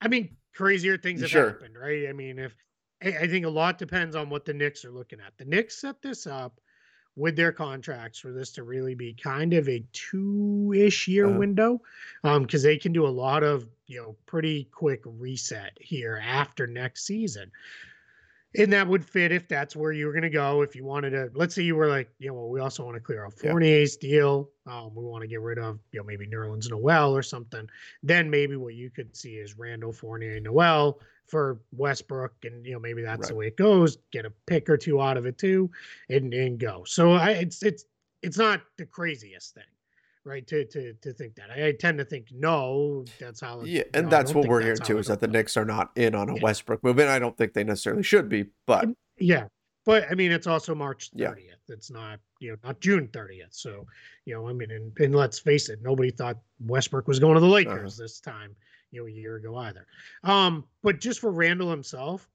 [0.00, 1.50] I mean, crazier things have sure.
[1.50, 2.08] happened, right?
[2.08, 2.54] I mean, if
[3.02, 5.36] I think a lot depends on what the Knicks are looking at.
[5.36, 6.62] The Knicks set this up
[7.18, 11.38] with their contracts for this to really be kind of a two-ish year uh-huh.
[11.38, 11.82] window
[12.22, 16.66] because um, they can do a lot of you know pretty quick reset here after
[16.66, 17.50] next season
[18.56, 21.10] and that would fit if that's where you were going to go if you wanted
[21.10, 23.32] to let's say you were like you know well, we also want to clear out
[23.32, 24.10] fournier's yeah.
[24.10, 27.68] deal um, we want to get rid of you know maybe nerlens noel or something
[28.02, 32.80] then maybe what you could see is Randle fournier noel for Westbrook, and you know
[32.80, 33.28] maybe that's right.
[33.28, 33.98] the way it goes.
[34.10, 35.70] Get a pick or two out of it too,
[36.08, 36.82] and and go.
[36.84, 37.84] So I, it's it's
[38.22, 39.64] it's not the craziest thing,
[40.24, 40.46] right?
[40.46, 43.62] To to to think that I, I tend to think no, that's how.
[43.62, 46.14] Yeah, and know, that's what we're hearing too is that the Knicks are not in
[46.14, 46.42] on a yeah.
[46.42, 48.88] Westbrook move, and I don't think they necessarily should be, but
[49.18, 49.44] yeah.
[49.84, 51.16] But I mean, it's also March 30th.
[51.16, 51.54] Yeah.
[51.68, 53.52] It's not, you know, not June 30th.
[53.52, 53.86] So,
[54.26, 57.40] you know, I mean, and, and let's face it, nobody thought Westbrook was going to
[57.40, 58.04] the Lakers uh-huh.
[58.04, 58.54] this time
[58.90, 59.86] you know a year ago either.
[60.24, 62.28] Um, but just for Randle himself,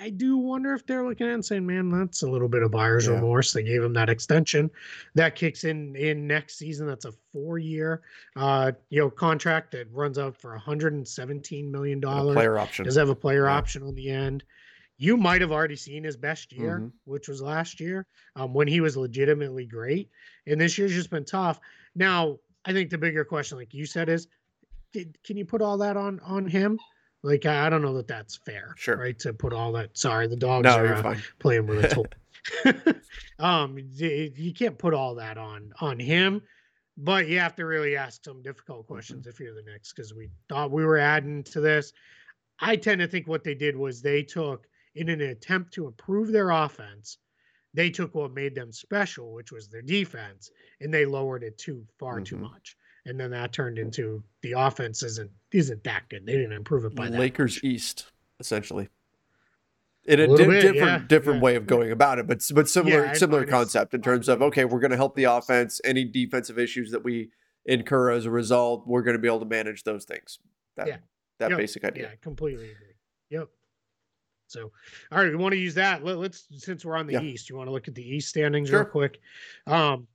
[0.00, 2.70] I do wonder if they're looking at and saying, "Man, that's a little bit of
[2.70, 3.14] buyer's yeah.
[3.14, 4.70] remorse." They gave him that extension
[5.14, 6.86] that kicks in in next season.
[6.86, 8.02] That's a four-year,
[8.36, 12.34] uh, you know, contract that runs out for 117 million dollars.
[12.34, 13.56] Player option does have a player yeah.
[13.56, 14.44] option on the end.
[14.96, 16.88] You might have already seen his best year, mm-hmm.
[17.04, 20.10] which was last year, um, when he was legitimately great.
[20.46, 21.60] And this year's just been tough.
[21.94, 24.26] Now, I think the bigger question, like you said, is
[24.92, 26.78] did, can you put all that on on him?
[27.22, 28.74] Like I don't know that that's fair.
[28.76, 28.96] Sure.
[28.96, 29.96] Right to put all that.
[29.98, 31.88] Sorry, the dogs no, are uh, playing with a
[32.74, 32.94] toy.
[33.44, 36.42] um, you can't put all that on on him,
[36.96, 39.30] but you have to really ask some difficult questions mm-hmm.
[39.30, 41.92] if you're the Knicks because we thought we were adding to this.
[42.60, 46.32] I tend to think what they did was they took in an attempt to improve
[46.32, 47.18] their offense.
[47.74, 51.84] They took what made them special, which was their defense, and they lowered it too
[51.98, 52.24] far mm-hmm.
[52.24, 52.76] too much
[53.08, 56.26] and then that turned into the offense isn't isn't that good.
[56.26, 57.18] They didn't improve it by that.
[57.18, 57.64] Lakers much.
[57.64, 58.06] East,
[58.38, 58.88] essentially.
[60.04, 61.44] In a, a di- bit, different yeah, different yeah.
[61.44, 64.64] way of going about it, but but similar yeah, similar concept in terms of okay,
[64.64, 65.80] we're going to help the offense.
[65.84, 67.30] Any defensive issues that we
[67.64, 70.38] incur as a result, we're going to be able to manage those things.
[70.76, 70.96] That yeah.
[71.38, 71.58] that yep.
[71.58, 72.04] basic idea.
[72.04, 72.94] Yeah, completely agree.
[73.30, 73.48] Yep.
[74.46, 74.72] So,
[75.12, 76.02] all right, we want to use that.
[76.02, 78.70] Let, us since we're on the East, you want to look at the East standings
[78.70, 78.80] sure.
[78.80, 79.20] real quick.
[79.66, 80.06] Um,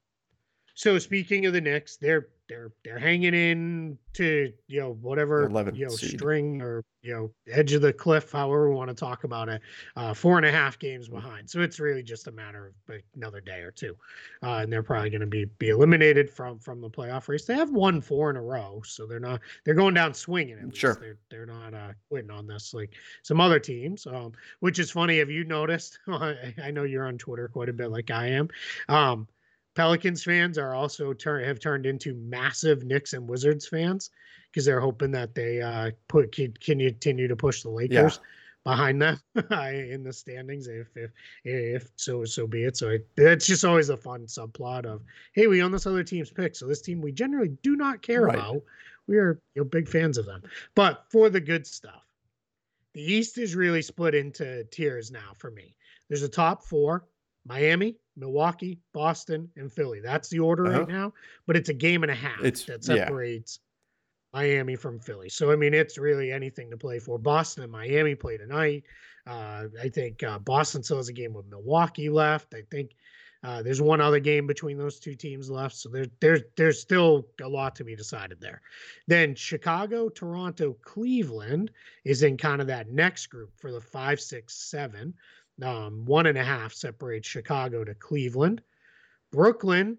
[0.73, 5.85] so speaking of the Knicks, they're they're they're hanging in to you know whatever you
[5.85, 6.11] know seed.
[6.11, 9.61] string or you know edge of the cliff, however we want to talk about it.
[9.95, 11.13] Uh, four and a half games mm.
[11.13, 13.95] behind, so it's really just a matter of another day or two,
[14.43, 17.45] uh, and they're probably going to be be eliminated from from the playoff race.
[17.45, 20.57] They have won four in a row, so they're not they're going down swinging.
[20.57, 20.77] At least.
[20.77, 24.05] Sure, they're they're not uh, quitting on this like some other teams.
[24.05, 25.19] Um, which is funny.
[25.19, 25.99] Have you noticed?
[26.07, 28.49] I know you're on Twitter quite a bit, like I am.
[28.89, 29.27] Um,
[29.75, 34.11] Pelicans fans are also turn have turned into massive Knicks and Wizards fans
[34.51, 38.71] because they're hoping that they uh, put can, can continue to push the Lakers yeah.
[38.71, 40.67] behind them in the standings.
[40.67, 41.11] If if
[41.43, 42.77] if so so be it.
[42.77, 45.01] So it, it's just always a fun subplot of
[45.33, 48.23] hey we own this other team's pick, so this team we generally do not care
[48.23, 48.35] right.
[48.35, 48.61] about.
[49.07, 50.43] We are you know, big fans of them,
[50.75, 52.05] but for the good stuff,
[52.93, 55.75] the East is really split into tiers now for me.
[56.07, 57.05] There's a top four
[57.45, 59.99] Miami, Milwaukee, Boston, and Philly.
[59.99, 60.79] That's the order uh-huh.
[60.79, 61.13] right now,
[61.45, 63.59] but it's a game and a half it's, that separates
[64.33, 64.39] yeah.
[64.39, 65.29] Miami from Philly.
[65.29, 67.17] So, I mean, it's really anything to play for.
[67.17, 68.83] Boston and Miami play tonight.
[69.27, 72.53] Uh, I think uh, Boston still has a game with Milwaukee left.
[72.53, 72.91] I think
[73.43, 77.27] uh, there's one other game between those two teams left, so there, there's there's still
[77.41, 78.61] a lot to be decided there.
[79.07, 81.71] Then Chicago, Toronto, Cleveland
[82.05, 85.13] is in kind of that next group for the five, six, seven.
[85.61, 88.61] Um, one and a half separates Chicago to Cleveland.
[89.31, 89.97] Brooklyn,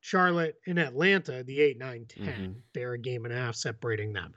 [0.00, 2.26] Charlotte, and Atlanta, the 8, 9, 10.
[2.26, 2.54] Mhm.
[2.72, 4.32] They're a game and a half separating them.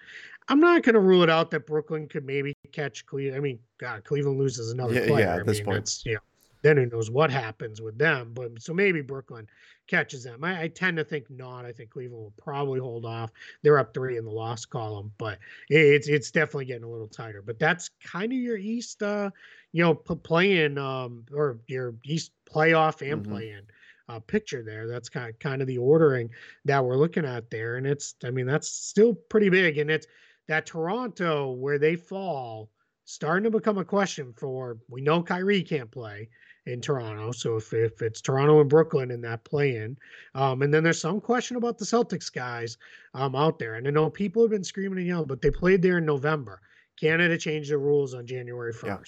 [0.47, 3.37] I'm not going to rule it out that Brooklyn could maybe catch Cleveland.
[3.37, 6.01] I mean, God, Cleveland loses another Yeah, yeah, at I this mean, point.
[6.05, 6.09] Yeah.
[6.11, 6.21] you know,
[6.61, 8.31] then who knows what happens with them.
[8.33, 9.47] But so maybe Brooklyn
[9.87, 10.43] catches them.
[10.43, 11.65] I, I tend to think not.
[11.65, 13.31] I think Cleveland will probably hold off.
[13.61, 15.37] They're up three in the loss column, but
[15.69, 17.41] it- it's it's definitely getting a little tighter.
[17.43, 19.29] But that's kind of your East, uh,
[19.71, 23.23] you know, p- playing um or your East playoff and Mhm.
[23.23, 23.67] play-in
[24.07, 24.87] uh, picture there.
[24.87, 26.31] That's kind of, kind of the ordering
[26.65, 30.07] that we're looking at there, and it's I mean that's still pretty big, and it's
[30.47, 32.71] that Toronto where they fall
[33.05, 34.79] starting to become a question for.
[34.89, 36.29] We know Kyrie can't play
[36.65, 39.97] in Toronto, so if if it's Toronto and Brooklyn in that play-in,
[40.35, 42.77] um, and then there's some question about the Celtics guys
[43.13, 45.81] um, out there, and I know people have been screaming and yelling, but they played
[45.81, 46.61] there in November.
[46.99, 48.99] Canada changed the rules on January Yeah.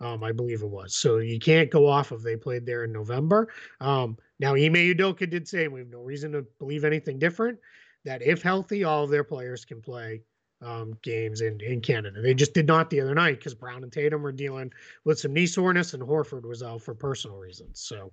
[0.00, 0.06] 1st.
[0.06, 0.94] Um, I believe it was.
[0.94, 3.48] So you can't go off if they played there in November.
[3.80, 7.58] Um, now, Ime Udoka did say, we have no reason to believe anything different,
[8.04, 10.22] that if healthy, all of their players can play
[10.62, 12.20] um, games in, in Canada.
[12.20, 14.72] They just did not the other night because Brown and Tatum were dealing
[15.04, 17.80] with some knee soreness and Horford was out for personal reasons.
[17.80, 18.12] So,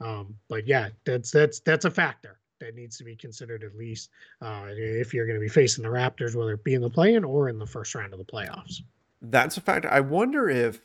[0.00, 4.10] um, but yeah, that's that's that's a factor that needs to be considered at least
[4.40, 7.24] uh, if you're going to be facing the Raptors, whether it be in the play-in
[7.24, 8.80] or in the first round of the playoffs.
[9.20, 9.84] That's a fact.
[9.84, 10.80] I wonder if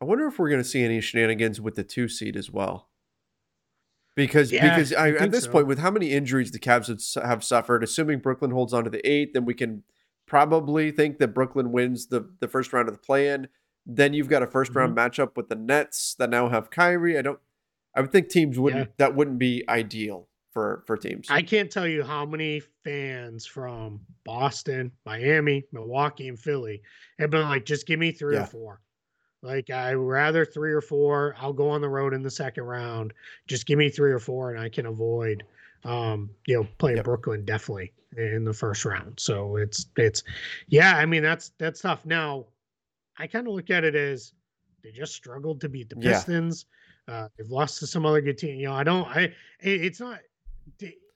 [0.00, 2.88] I wonder if we're going to see any shenanigans with the two seed as well.
[4.14, 5.50] Because Yeah, because I I, at this so.
[5.52, 8.90] point, with how many injuries the Cavs have, have suffered, assuming Brooklyn holds on to
[8.90, 9.84] the eight, then we can
[10.26, 13.48] probably think that Brooklyn wins the the first round of the play-in.
[13.86, 15.22] Then you've got a 1st round Mm-hmm.
[15.22, 17.16] matchup with the Nets that now have Kyrie.
[17.16, 17.38] I don't.
[17.94, 18.96] I would think teams wouldn't.
[18.98, 21.28] That wouldn't be ideal for for teams.
[21.30, 26.82] I can't tell you how many fans from Boston, Miami, Milwaukee, and Philly
[27.18, 28.42] have been like, just give me three Yeah.
[28.42, 28.80] or four.
[29.42, 31.36] Like I rather three or four.
[31.38, 33.12] I'll go on the road in the second round.
[33.46, 35.44] Just give me three or four, and I can avoid,
[35.84, 37.04] um, you know, playing Yep.
[37.04, 39.20] Brooklyn definitely in the first round.
[39.20, 40.24] So it's it's,
[40.66, 40.96] yeah.
[40.96, 42.04] I mean that's that's tough.
[42.04, 42.46] Now,
[43.16, 44.32] I kind of look at it as
[44.82, 46.12] they just struggled to beat the Yeah.
[46.14, 46.66] Pistons.
[47.06, 48.58] Uh, they've lost to some other good team.
[48.58, 49.06] You know, I don't.
[49.06, 49.34] I it,
[49.84, 50.20] it's not.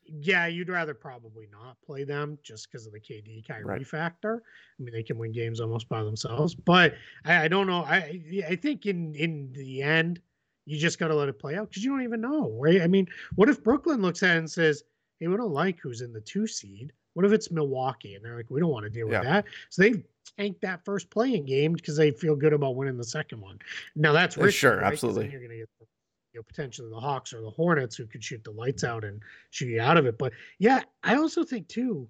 [0.04, 3.86] Yeah, you'd rather probably not play them just because of the KD Kyrie Right.
[3.86, 4.42] factor.
[4.78, 6.54] I mean, they can win games almost by themselves.
[6.54, 7.84] But I, I don't know.
[7.84, 10.20] I I think in in the end,
[10.66, 12.50] you just got to let it play out because you don't even know.
[12.58, 12.82] Right?
[12.82, 14.84] I mean, what if Brooklyn looks at it and says,
[15.20, 18.36] "Hey, we don't like who's in the two seed." What if it's Milwaukee and they're
[18.36, 20.02] like, "We don't want to deal with that," so they
[20.38, 23.58] tank that first play-in game because they feel good about winning the second one.
[23.96, 24.92] Now that's risky, sure, right?
[24.92, 25.30] absolutely.
[25.30, 25.68] You're going to get
[26.32, 29.20] you know potentially the Hawks or the Hornets who could shoot the lights out and
[29.50, 30.18] shoot you out of it.
[30.18, 32.08] But yeah, I also think too,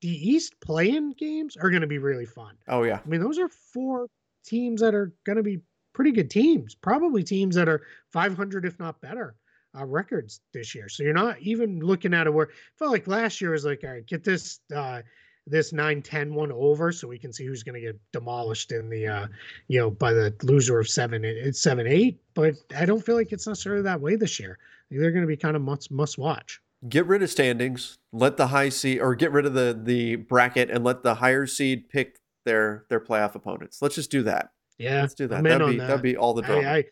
[0.00, 2.54] the East play-in games are going to be really fun.
[2.68, 4.08] oh yeah, I mean, those are four
[4.44, 5.60] teams that are going to be
[5.92, 9.34] pretty good teams, probably teams that are 500 if not better
[9.78, 10.88] uh, records this year.
[10.88, 13.90] So you're not even looking at it where felt like last year was like, all
[13.90, 15.02] right, get this uh,
[15.46, 19.06] this 9-10 one over so we can see who's going to get demolished in the
[19.06, 19.26] uh,
[19.68, 22.20] you know by the loser of seven it's seven eight.
[22.34, 24.58] But I don't feel like it's necessarily that way this year.
[24.90, 26.60] They're going to be kind of must must watch.
[26.88, 27.96] get rid of standings.
[28.12, 31.46] Let the high seed or get rid of the the bracket and let the higher
[31.46, 33.80] seed pick their their playoff opponents.
[33.82, 34.50] Let's just do that.
[34.78, 35.42] Yeah, Let's do that.
[35.42, 35.86] That'd be that.
[35.86, 36.68] that'd be all the drama.
[36.68, 36.84] I, I,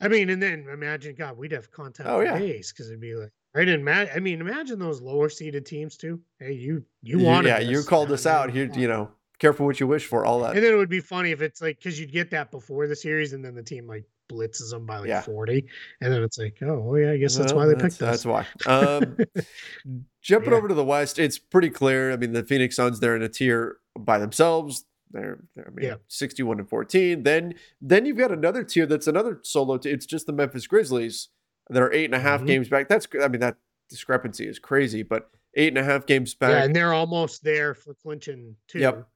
[0.00, 2.38] I mean, and then imagine, God, we'd have content Oh, yeah.
[2.38, 3.68] days because it'd be like, right?
[3.68, 6.20] And ma- I mean, imagine those lower seeded teams too.
[6.38, 8.70] Hey, you you You- wanted, yeah, you this, called now us you're out in here.
[8.74, 10.24] You know, careful what you wish for.
[10.24, 10.54] All that.
[10.56, 12.96] And then it would be funny if it's like because you'd get that before the
[12.96, 15.22] series, and then the team like blitzes them by like Yeah.
[15.22, 15.66] forty,
[16.00, 18.24] and then it's like, oh, well, yeah, I guess that's why they Well, picked that's,
[18.26, 18.46] us.
[18.64, 18.96] That's why.
[18.96, 19.16] Um,
[20.22, 20.56] jumping Yeah.
[20.58, 22.12] over to the West, it's pretty clear.
[22.12, 24.84] I mean, the Phoenix Suns they're in a tier by themselves.
[25.10, 25.94] They're, they're I mean, Yeah.
[26.08, 27.22] 61 and 14.
[27.22, 29.78] Then then you've got another tier that's another solo.
[29.78, 31.28] T- it's just the Memphis Grizzlies
[31.70, 32.46] that are eight and a half Mhm.
[32.46, 32.88] games back.
[32.88, 33.56] That's I mean that
[33.88, 36.50] discrepancy is crazy, but eight and a half games back.
[36.50, 38.78] Yeah, and they're almost there for clinching too.
[38.80, 39.08] Yep.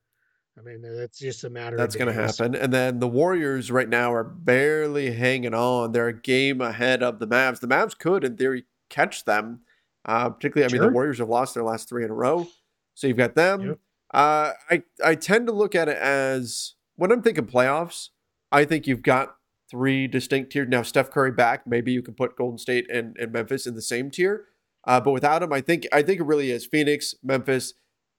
[0.59, 1.79] I mean, that's just a matter.
[1.79, 2.55] That's going to happen.
[2.55, 5.93] And then the Warriors right now are barely hanging on.
[5.93, 7.61] They're a game ahead of the Mavs.
[7.61, 9.61] The Mavs could, in theory, catch them.
[10.05, 12.49] Uh, particularly, I mean, the Warriors have lost their last three in a row.
[12.93, 13.67] So you've got them.
[13.67, 13.79] Yep.
[14.13, 18.11] Uh, I, I tend to look at it as when I'm thinking playoffs,
[18.50, 19.37] I think you've got
[19.73, 20.68] three distinct tiers.
[20.68, 23.83] Now, Steph Curry back, maybe you can put Golden State and, and Memphis in the
[23.83, 24.44] same tier.
[24.87, 27.73] Uh, but without him, I think I think it really is Phoenix, Memphis,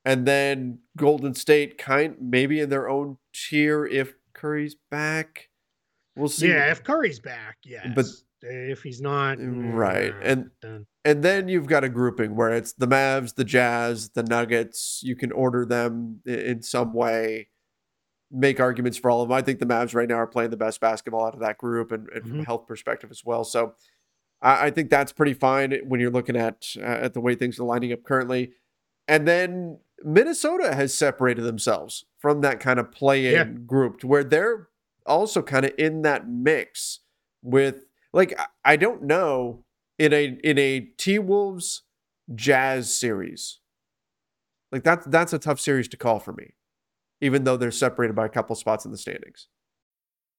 [0.04, 5.50] and then Golden State kind maybe in their own tier if Curry's back.
[6.16, 6.48] We'll see.
[6.50, 7.88] Yeah, if Curry's back, yes.
[7.96, 8.06] But-
[8.46, 12.88] if he's not, Right, and- then And then you've got a grouping where it's the
[12.88, 15.00] Mavs, the Jazz, the Nuggets.
[15.02, 17.48] You can order them in some way,
[18.34, 19.36] make arguments for all of them.
[19.38, 21.92] I think the Mavs right now are playing the best basketball out of that group
[21.92, 22.46] and, and from a Mhm.
[22.48, 23.44] health perspective as well.
[23.44, 23.76] So
[24.42, 27.60] I, I think that's pretty fine when you're looking at uh, at the way things
[27.60, 28.54] are lining up currently.
[29.08, 33.44] And then Minnesota has separated themselves from that kind of play-in Yeah.
[33.66, 34.70] group to where they're
[35.06, 37.00] also kind of in that mix
[37.42, 39.64] with like I- I don't know
[40.00, 41.84] in a in a T Wolves
[42.34, 43.60] Jazz series.
[44.72, 46.54] Like that's that's a tough series to call for me,
[47.24, 49.48] even though they're separated by a couple spots in the standings.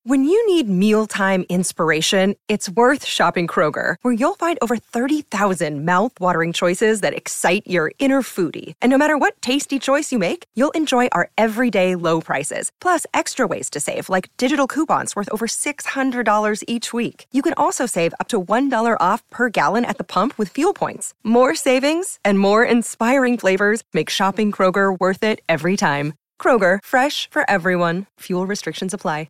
[0.06, 6.54] When you need mealtime inspiration, it's worth shopping Kroger, where you'll find over 30,000 mouthwatering
[6.54, 8.74] choices that excite your inner foodie.
[8.82, 13.06] And no matter what tasty choice you make, you'll enjoy our everyday low prices, plus
[13.12, 17.24] extra ways to save, like digital coupons worth over $600 each week.
[17.32, 20.74] You can also save up to $1 off per gallon at the pump with fuel
[20.74, 21.14] points.
[21.22, 26.12] More savings and more inspiring flavors make shopping Kroger worth it every time.
[26.38, 28.04] Kroger, fresh for everyone.
[28.20, 29.28] Fuel restrictions apply.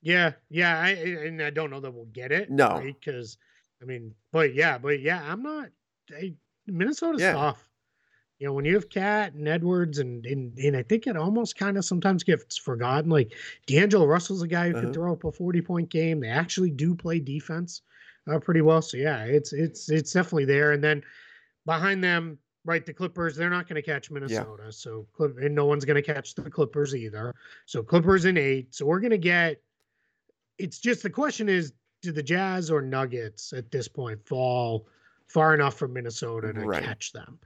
[0.00, 2.50] Yeah, yeah, I, I- and I don't know that we'll get it.
[2.50, 2.80] No.
[2.84, 3.36] because
[3.82, 5.70] I mean, but yeah, but yeah, I'm not.
[6.12, 6.34] I,
[6.68, 7.32] Minnesota's Yeah.
[7.32, 7.64] tough.
[8.38, 11.56] You know, when you have KAT and Edwards, and and, and I think it almost
[11.56, 13.10] kind of sometimes gets forgotten.
[13.10, 13.32] Like
[13.66, 14.82] D'Angelo Russell's a guy who Uh-huh.
[14.84, 16.20] can throw up a 40 point game.
[16.20, 17.82] They actually do play defense
[18.30, 18.80] uh, pretty well.
[18.82, 20.70] So yeah, it's it's it's definitely there.
[20.70, 21.02] And then
[21.66, 22.38] behind them,
[22.68, 24.70] right, the Clippers, they're not going to catch Minnesota.
[24.70, 27.34] So and no one's going to catch the Clippers either.
[27.64, 28.74] So Clippers in eight.
[28.74, 29.60] So we're going to get.
[30.58, 34.86] It's just the question is, do the Jazz or Nuggets at this point fall
[35.28, 36.84] far enough from Minnesota to Right.
[36.84, 37.38] catch them?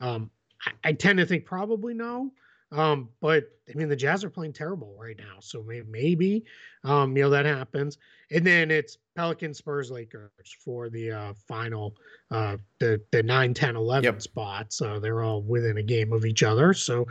[0.00, 0.30] Um,
[0.64, 2.32] I, I tend to think probably no.
[2.70, 6.44] Um, but I mean, the Jazz are playing terrible right now, so maybe, maybe
[6.84, 7.96] um, you know that happens.
[8.30, 10.30] And then it's Pelicans, Spurs, Lakers
[10.62, 11.96] for the uh, final,
[12.30, 14.22] uh, the the 9, 10, 11 Yep.
[14.22, 14.76] spots.
[14.76, 16.74] So they're all within a game of each other.
[16.74, 17.06] So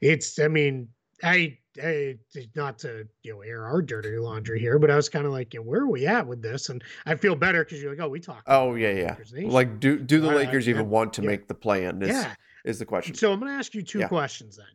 [0.00, 0.88] it's, I mean,
[1.22, 2.16] I, I
[2.56, 5.54] not to you know air our dirty laundry here, but I was kind of like,
[5.54, 6.68] yeah, where are we at with this?
[6.68, 8.42] And I feel better because you're like, oh, we talked.
[8.48, 9.16] Oh yeah, yeah.
[9.48, 11.28] Like do do the Lakers even I- want to yeah.
[11.28, 12.02] make the play-in?
[12.02, 12.34] Is yeah.
[12.64, 13.14] is the question.
[13.14, 14.08] So I'm going to ask you two Yeah.
[14.08, 14.66] questions then.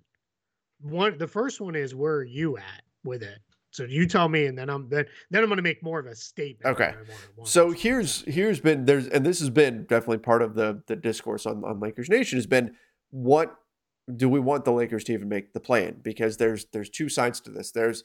[0.82, 3.40] One, the first one is where are you at with it?
[3.72, 6.06] So you tell me, and then I'm then then I'm going to make more of
[6.06, 6.66] a statement.
[6.76, 6.92] Okay.
[6.92, 10.42] than I wanted- wanted So here's here's been there's and this has been definitely part
[10.42, 12.76] of the the discourse on on Lakers Nation has been
[13.12, 13.56] what
[14.14, 16.00] do we want the Lakers to even make the play-in?
[16.02, 17.72] Because there's there's two sides to this.
[17.72, 18.04] There's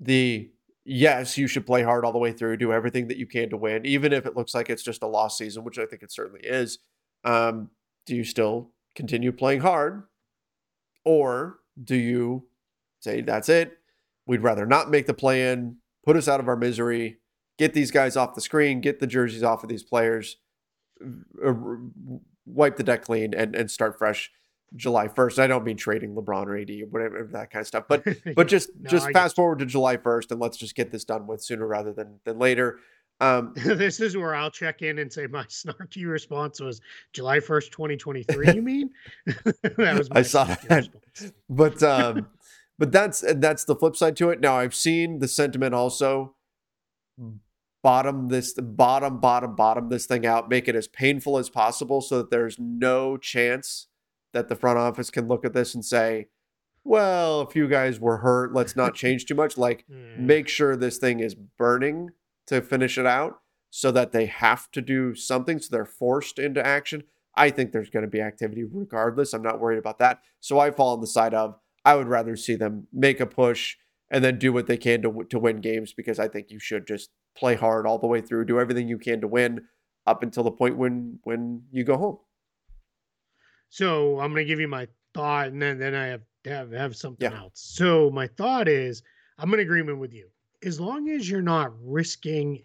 [0.00, 0.50] the
[0.84, 3.56] yes, you should play hard all the way through, do everything that you can to
[3.56, 6.10] win, even if it looks like it's just a lost season, which I think it
[6.12, 6.78] certainly is.
[7.22, 7.70] Um,
[8.04, 10.02] do you still continue playing hard,
[11.04, 12.46] or do you
[13.00, 13.78] say that's it?
[14.26, 17.18] We'd rather not make the play in, put us out of our misery,
[17.58, 20.38] get these guys off the screen, get the jerseys off of these players,
[21.44, 21.52] uh,
[22.46, 24.30] wipe the deck clean, and and start fresh
[24.76, 25.38] July first.
[25.38, 28.04] I don't mean trading LeBron or AD or whatever that kind of stuff, but
[28.36, 31.04] but just No, just I fast forward to July first and let's just get this
[31.04, 32.78] done with sooner rather than than later.
[33.20, 36.80] Um, this is where I'll check in and say my snarky response was
[37.12, 38.52] July 1st, 2023.
[38.54, 38.90] You mean?
[39.26, 40.68] that was I my saw that.
[40.70, 41.32] response.
[41.48, 42.26] but um,
[42.78, 44.40] but that's that's the flip side to it.
[44.40, 46.34] Now I've seen the sentiment also
[47.82, 52.18] bottom this bottom bottom bottom this thing out, make it as painful as possible, so
[52.18, 53.88] that there's no chance
[54.32, 56.26] that the front office can look at this and say,
[56.82, 60.18] "Well, if you guys were hurt, let's not change too much." Like Mm.
[60.18, 62.10] make sure this thing is burning
[62.46, 63.40] to finish it out
[63.70, 67.02] so that they have to do something so they're forced into action
[67.34, 70.70] i think there's going to be activity regardless i'm not worried about that so i
[70.70, 73.76] fall on the side of i would rather see them make a push
[74.10, 76.86] and then do what they can to, to win games because i think you should
[76.86, 79.60] just play hard all the way through do everything you can to win
[80.06, 82.18] up until the point when when you go home
[83.70, 86.96] So I'm going to give you my thought, and then then I have have have
[86.96, 87.38] something Yeah.
[87.40, 87.52] else.
[87.54, 89.02] So my thought is,
[89.38, 90.28] I'm in agreement with you.
[90.64, 92.64] As long as you're not risking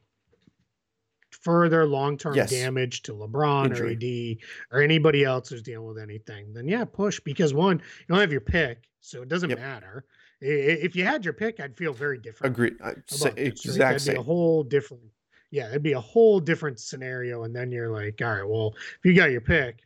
[1.31, 2.49] further long-term Yes.
[2.49, 3.87] damage to LeBron Injury.
[3.87, 4.37] or AD
[4.71, 8.31] or anybody else who's dealing with anything, then yeah, push because one, you don't have
[8.31, 9.59] your pick, so it doesn't Yep.
[9.59, 10.05] matter.
[10.41, 12.55] If you had your pick, I'd feel very different.
[12.55, 13.77] agreed I, about sa- this, right?
[13.77, 15.03] That'd be a whole different,
[15.51, 17.43] yeah, it'd be a whole different scenario.
[17.43, 19.83] And then you're like, all right, well, if you got your pick,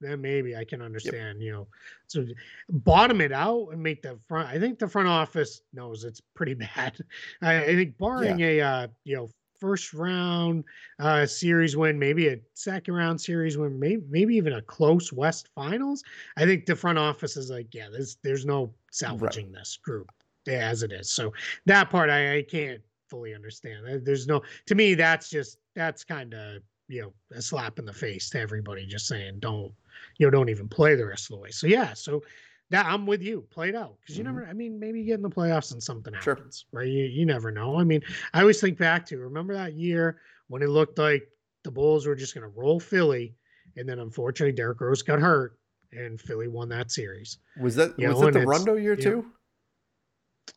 [0.00, 1.66] then maybe I can understand, you know.
[2.06, 2.26] So
[2.68, 4.48] bottom it out and make the front.
[4.48, 6.96] I think the front office knows it's pretty bad.
[7.42, 10.64] I, I think barring a uh, you know first round
[10.98, 15.48] uh series win, maybe a second round series win, maybe maybe even a close West
[15.54, 16.02] Finals.
[16.36, 20.10] I think the front office is like, yeah, there's there's no salvaging this group
[20.48, 21.10] as it is.
[21.12, 21.32] So
[21.66, 24.04] that part I, I can't fully understand.
[24.04, 27.92] There's no to me that's just that's kind of you know a slap in the
[27.92, 29.72] face to everybody just saying don't
[30.18, 31.50] you know don't even play the rest of the way.
[31.50, 32.22] So yeah, so
[32.70, 33.46] that I'm with you.
[33.50, 34.26] Play it out because you Mhm.
[34.26, 34.46] never.
[34.46, 36.34] I mean, maybe you get in the playoffs and something Sure.
[36.34, 36.88] happens, right?
[36.88, 37.76] You you never know.
[37.78, 38.02] I mean,
[38.34, 41.28] I always think back to remember that year when it looked like
[41.62, 43.34] the Bulls were just going to roll Philly,
[43.76, 45.58] and then unfortunately Derrick Rose got hurt,
[45.92, 47.38] and Philly won that series.
[47.56, 49.24] Was that You was know, that the Rondo year too?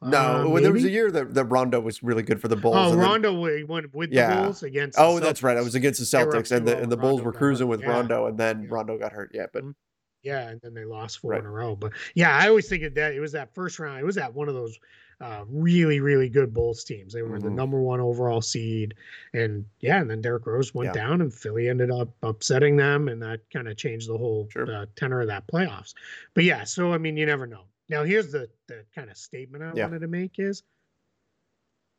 [0.02, 2.56] No, Uh, well, there was a year that, that Rondo was really good for the
[2.56, 2.76] Bulls.
[2.78, 4.36] Oh, and then- Rondo wa- went with Yeah.
[4.36, 4.98] the Bulls against.
[4.98, 5.58] the oh, that's right.
[5.58, 7.34] I was against the They were up Celtics, and the and the when Bulls were
[7.34, 7.90] cruising with Yeah.
[7.90, 8.68] Rondo, and then Yeah.
[8.72, 9.32] Rondo got hurt.
[9.34, 9.76] Yeah, but Mhm.
[10.22, 11.40] Yeah, and then they lost four Right.
[11.40, 11.76] in a row.
[11.76, 14.00] But yeah, I always think of that it was that first round.
[14.00, 14.78] It was that one of those
[15.22, 17.12] uh, really, really good Bulls teams.
[17.12, 17.56] They were the Mhm.
[17.56, 18.94] number one overall seed,
[19.34, 23.22] and yeah, and then Derrick Rose went down, and Philly ended up upsetting them, and
[23.22, 24.72] that kind of changed the whole Sure.
[24.74, 25.94] uh, tenor of that playoffs.
[26.36, 27.66] But yeah, so I mean, you never know.
[27.90, 29.90] Now, here's the the kind of statement I Yeah.
[29.90, 30.64] wanted to make is,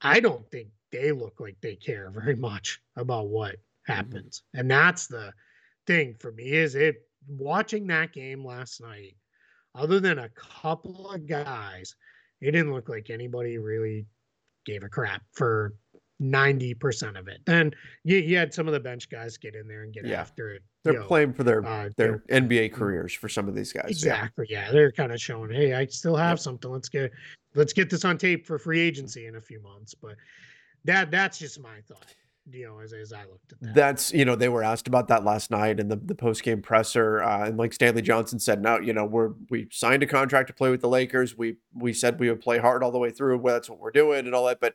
[0.03, 3.63] I don't think they look like they care very much about what
[3.97, 4.21] Mm-hmm.
[4.21, 5.33] happens, and that's the
[5.87, 9.17] thing for me is it watching that game last night
[9.75, 11.97] other than a couple of guys
[12.41, 14.07] it didn't look like anybody really
[14.67, 15.77] gave a crap for
[16.21, 17.73] 90% of it then
[18.05, 20.21] you, you had some of the bench guys get in there and get Yeah.
[20.21, 23.55] after it they're you know, playing for their uh, their NBA careers for some of
[23.55, 23.85] these guys.
[24.05, 24.13] yeah.
[24.15, 24.71] exactly yeah.
[24.71, 27.11] they're kind of showing hey i still have something let's get
[27.55, 30.17] let's get this on tape for free agency in a few months but
[30.85, 32.07] that that's just my thought
[32.51, 35.09] you know as, as i looked at that That's you know they were asked about
[35.09, 38.61] that last night in the the post game presser, uh, and like Stanley Johnson said,
[38.63, 41.37] no, you know we're we signed a contract to play with the Lakers.
[41.37, 43.39] We we said we would play hard all the way through.
[43.39, 44.59] Well, that's what we're doing and all that.
[44.59, 44.75] But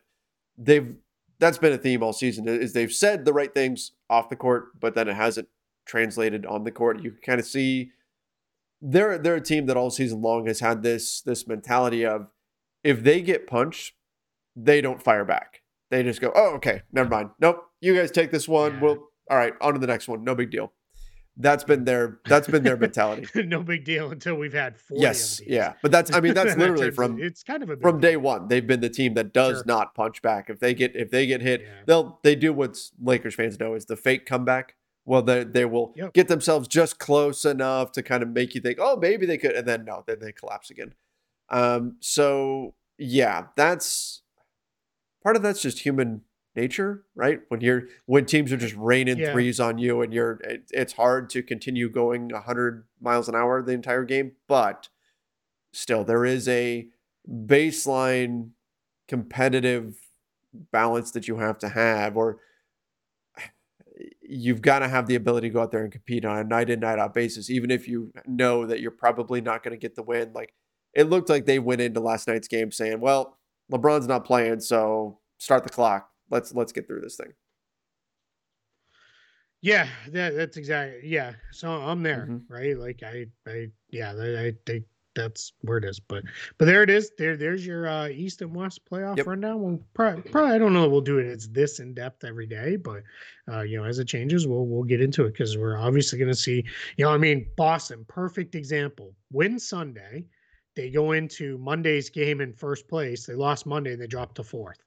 [0.58, 0.96] they've
[1.40, 4.80] that's been a theme all season is they've said the right things off the court,
[4.80, 5.48] but then it hasn't
[5.86, 7.02] translated on the court.
[7.02, 7.92] You can kind of see
[8.82, 12.28] they're they're a team that all season long has had this this mentality of
[12.84, 13.96] if they get punched,
[14.56, 15.62] they don't fire back.
[15.90, 17.32] They just go, oh, okay, never mind.
[17.40, 18.76] Nope, you guys take this one.
[18.76, 18.82] Yeah.
[18.82, 20.24] We'll all right, on to the next one.
[20.24, 20.72] No big deal.
[21.38, 23.28] That's been their that's been their mentality.
[23.44, 24.98] no big deal until we've had four.
[25.00, 25.54] yes, of these.
[25.56, 28.12] yeah, but that's I mean that's literally from it's kind of a from deal.
[28.12, 28.48] day one.
[28.48, 29.64] They've been the team that does Sure.
[29.66, 30.50] not punch back.
[30.50, 31.68] If they get if they get hit, Yeah.
[31.86, 34.76] they'll they do what Lakers fans know is the fake comeback.
[35.04, 36.14] Well, they they will Yep.
[36.14, 39.52] get themselves just close enough to kind of make you think, oh, maybe they could,
[39.52, 40.94] and then no, then they collapse again.
[41.50, 44.22] Um, so yeah, that's
[45.22, 46.22] part of that's just human
[46.56, 47.42] nature, right?
[47.50, 49.32] When you're when teams are just raining Yeah.
[49.32, 53.62] threes on you, and you're it, it's hard to continue going 100 miles an hour
[53.62, 54.90] the entire game, but
[55.74, 56.88] still there is a
[57.30, 58.52] baseline
[59.08, 59.98] competitive
[60.72, 62.40] balance that you have to have or
[64.22, 66.70] you've got to have the ability to go out there and compete on a night
[66.70, 69.96] in night out basis even if you know that you're probably not going to get
[69.96, 70.54] the win like
[70.94, 73.38] it looked like they went into last night's game saying well
[73.72, 77.34] lebron's not playing so start the clock let's let's get through this thing
[79.62, 81.10] Yeah, that, that's exactly.
[81.10, 82.44] Yeah, so I'm there, Mhm.
[82.50, 82.78] right?
[82.78, 86.00] Like I, I, yeah, I, I think that's where it is.
[86.00, 86.24] But,
[86.60, 87.12] but there it is.
[87.18, 89.26] There, there's your uh, East and West playoff Yep.
[89.26, 89.64] rundown.
[89.64, 91.26] We'll probably, probably, I don't know, that we'll do it.
[91.26, 93.02] It's this in depth every day, but
[93.52, 96.30] uh, you know, as it changes, we'll we'll get into it because we're obviously going
[96.32, 96.64] to see.
[96.98, 99.16] You know, I mean, Boston, perfect example.
[99.32, 100.26] Win Sunday,
[100.76, 103.26] they go into Monday's game in first place.
[103.26, 104.78] They lost Monday, and they dropped to fourth.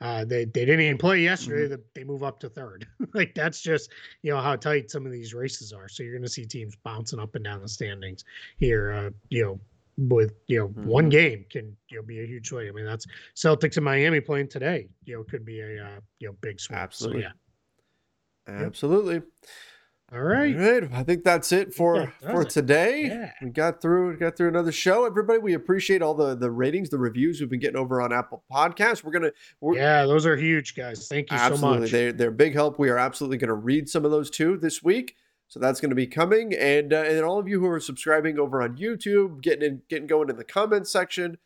[0.00, 1.66] Uh, they they didn't even play yesterday.
[1.74, 2.86] They, they move up to third.
[3.14, 3.90] like that's just
[4.22, 5.88] you know how tight some of these races are.
[5.88, 8.24] So you're going to see teams bouncing up and down the standings
[8.58, 8.92] here.
[8.92, 9.60] Uh, you know,
[9.96, 11.10] with you know one Mhm.
[11.10, 12.68] game can you know be a huge swing.
[12.68, 14.88] I mean that's Celtics and Miami playing today.
[15.04, 16.78] You know could be a uh, you know big swing.
[16.78, 17.22] Absolutely.
[17.22, 17.28] So,
[18.48, 18.64] yeah.
[18.64, 19.22] absolutely
[20.10, 20.56] All right.
[20.56, 20.90] All right.
[20.92, 23.08] I think that's it for that for today.
[23.08, 23.30] Yeah.
[23.42, 25.04] We got through got through another show.
[25.04, 28.42] Everybody, we appreciate all the the ratings, the reviews we've been getting over on Apple
[28.50, 29.04] Podcasts.
[29.04, 31.08] We're gonna we're, Yeah, those are huge, guys.
[31.08, 31.90] Thank you absolutely so much.
[31.90, 32.78] they're they're big help.
[32.78, 35.14] We are absolutely going to read some of those too this week.
[35.48, 38.38] So that's going to be coming, and uh, and all of you who are subscribing
[38.38, 41.38] over on YouTube, getting in, getting going in the comments section,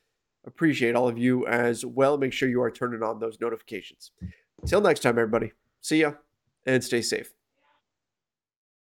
[0.45, 2.17] appreciate all of you as well.
[2.17, 4.13] Make sure you are turning on those notifications.
[4.61, 5.53] Until next time, everybody.
[5.81, 6.13] See ya,
[6.67, 7.33] and stay safe.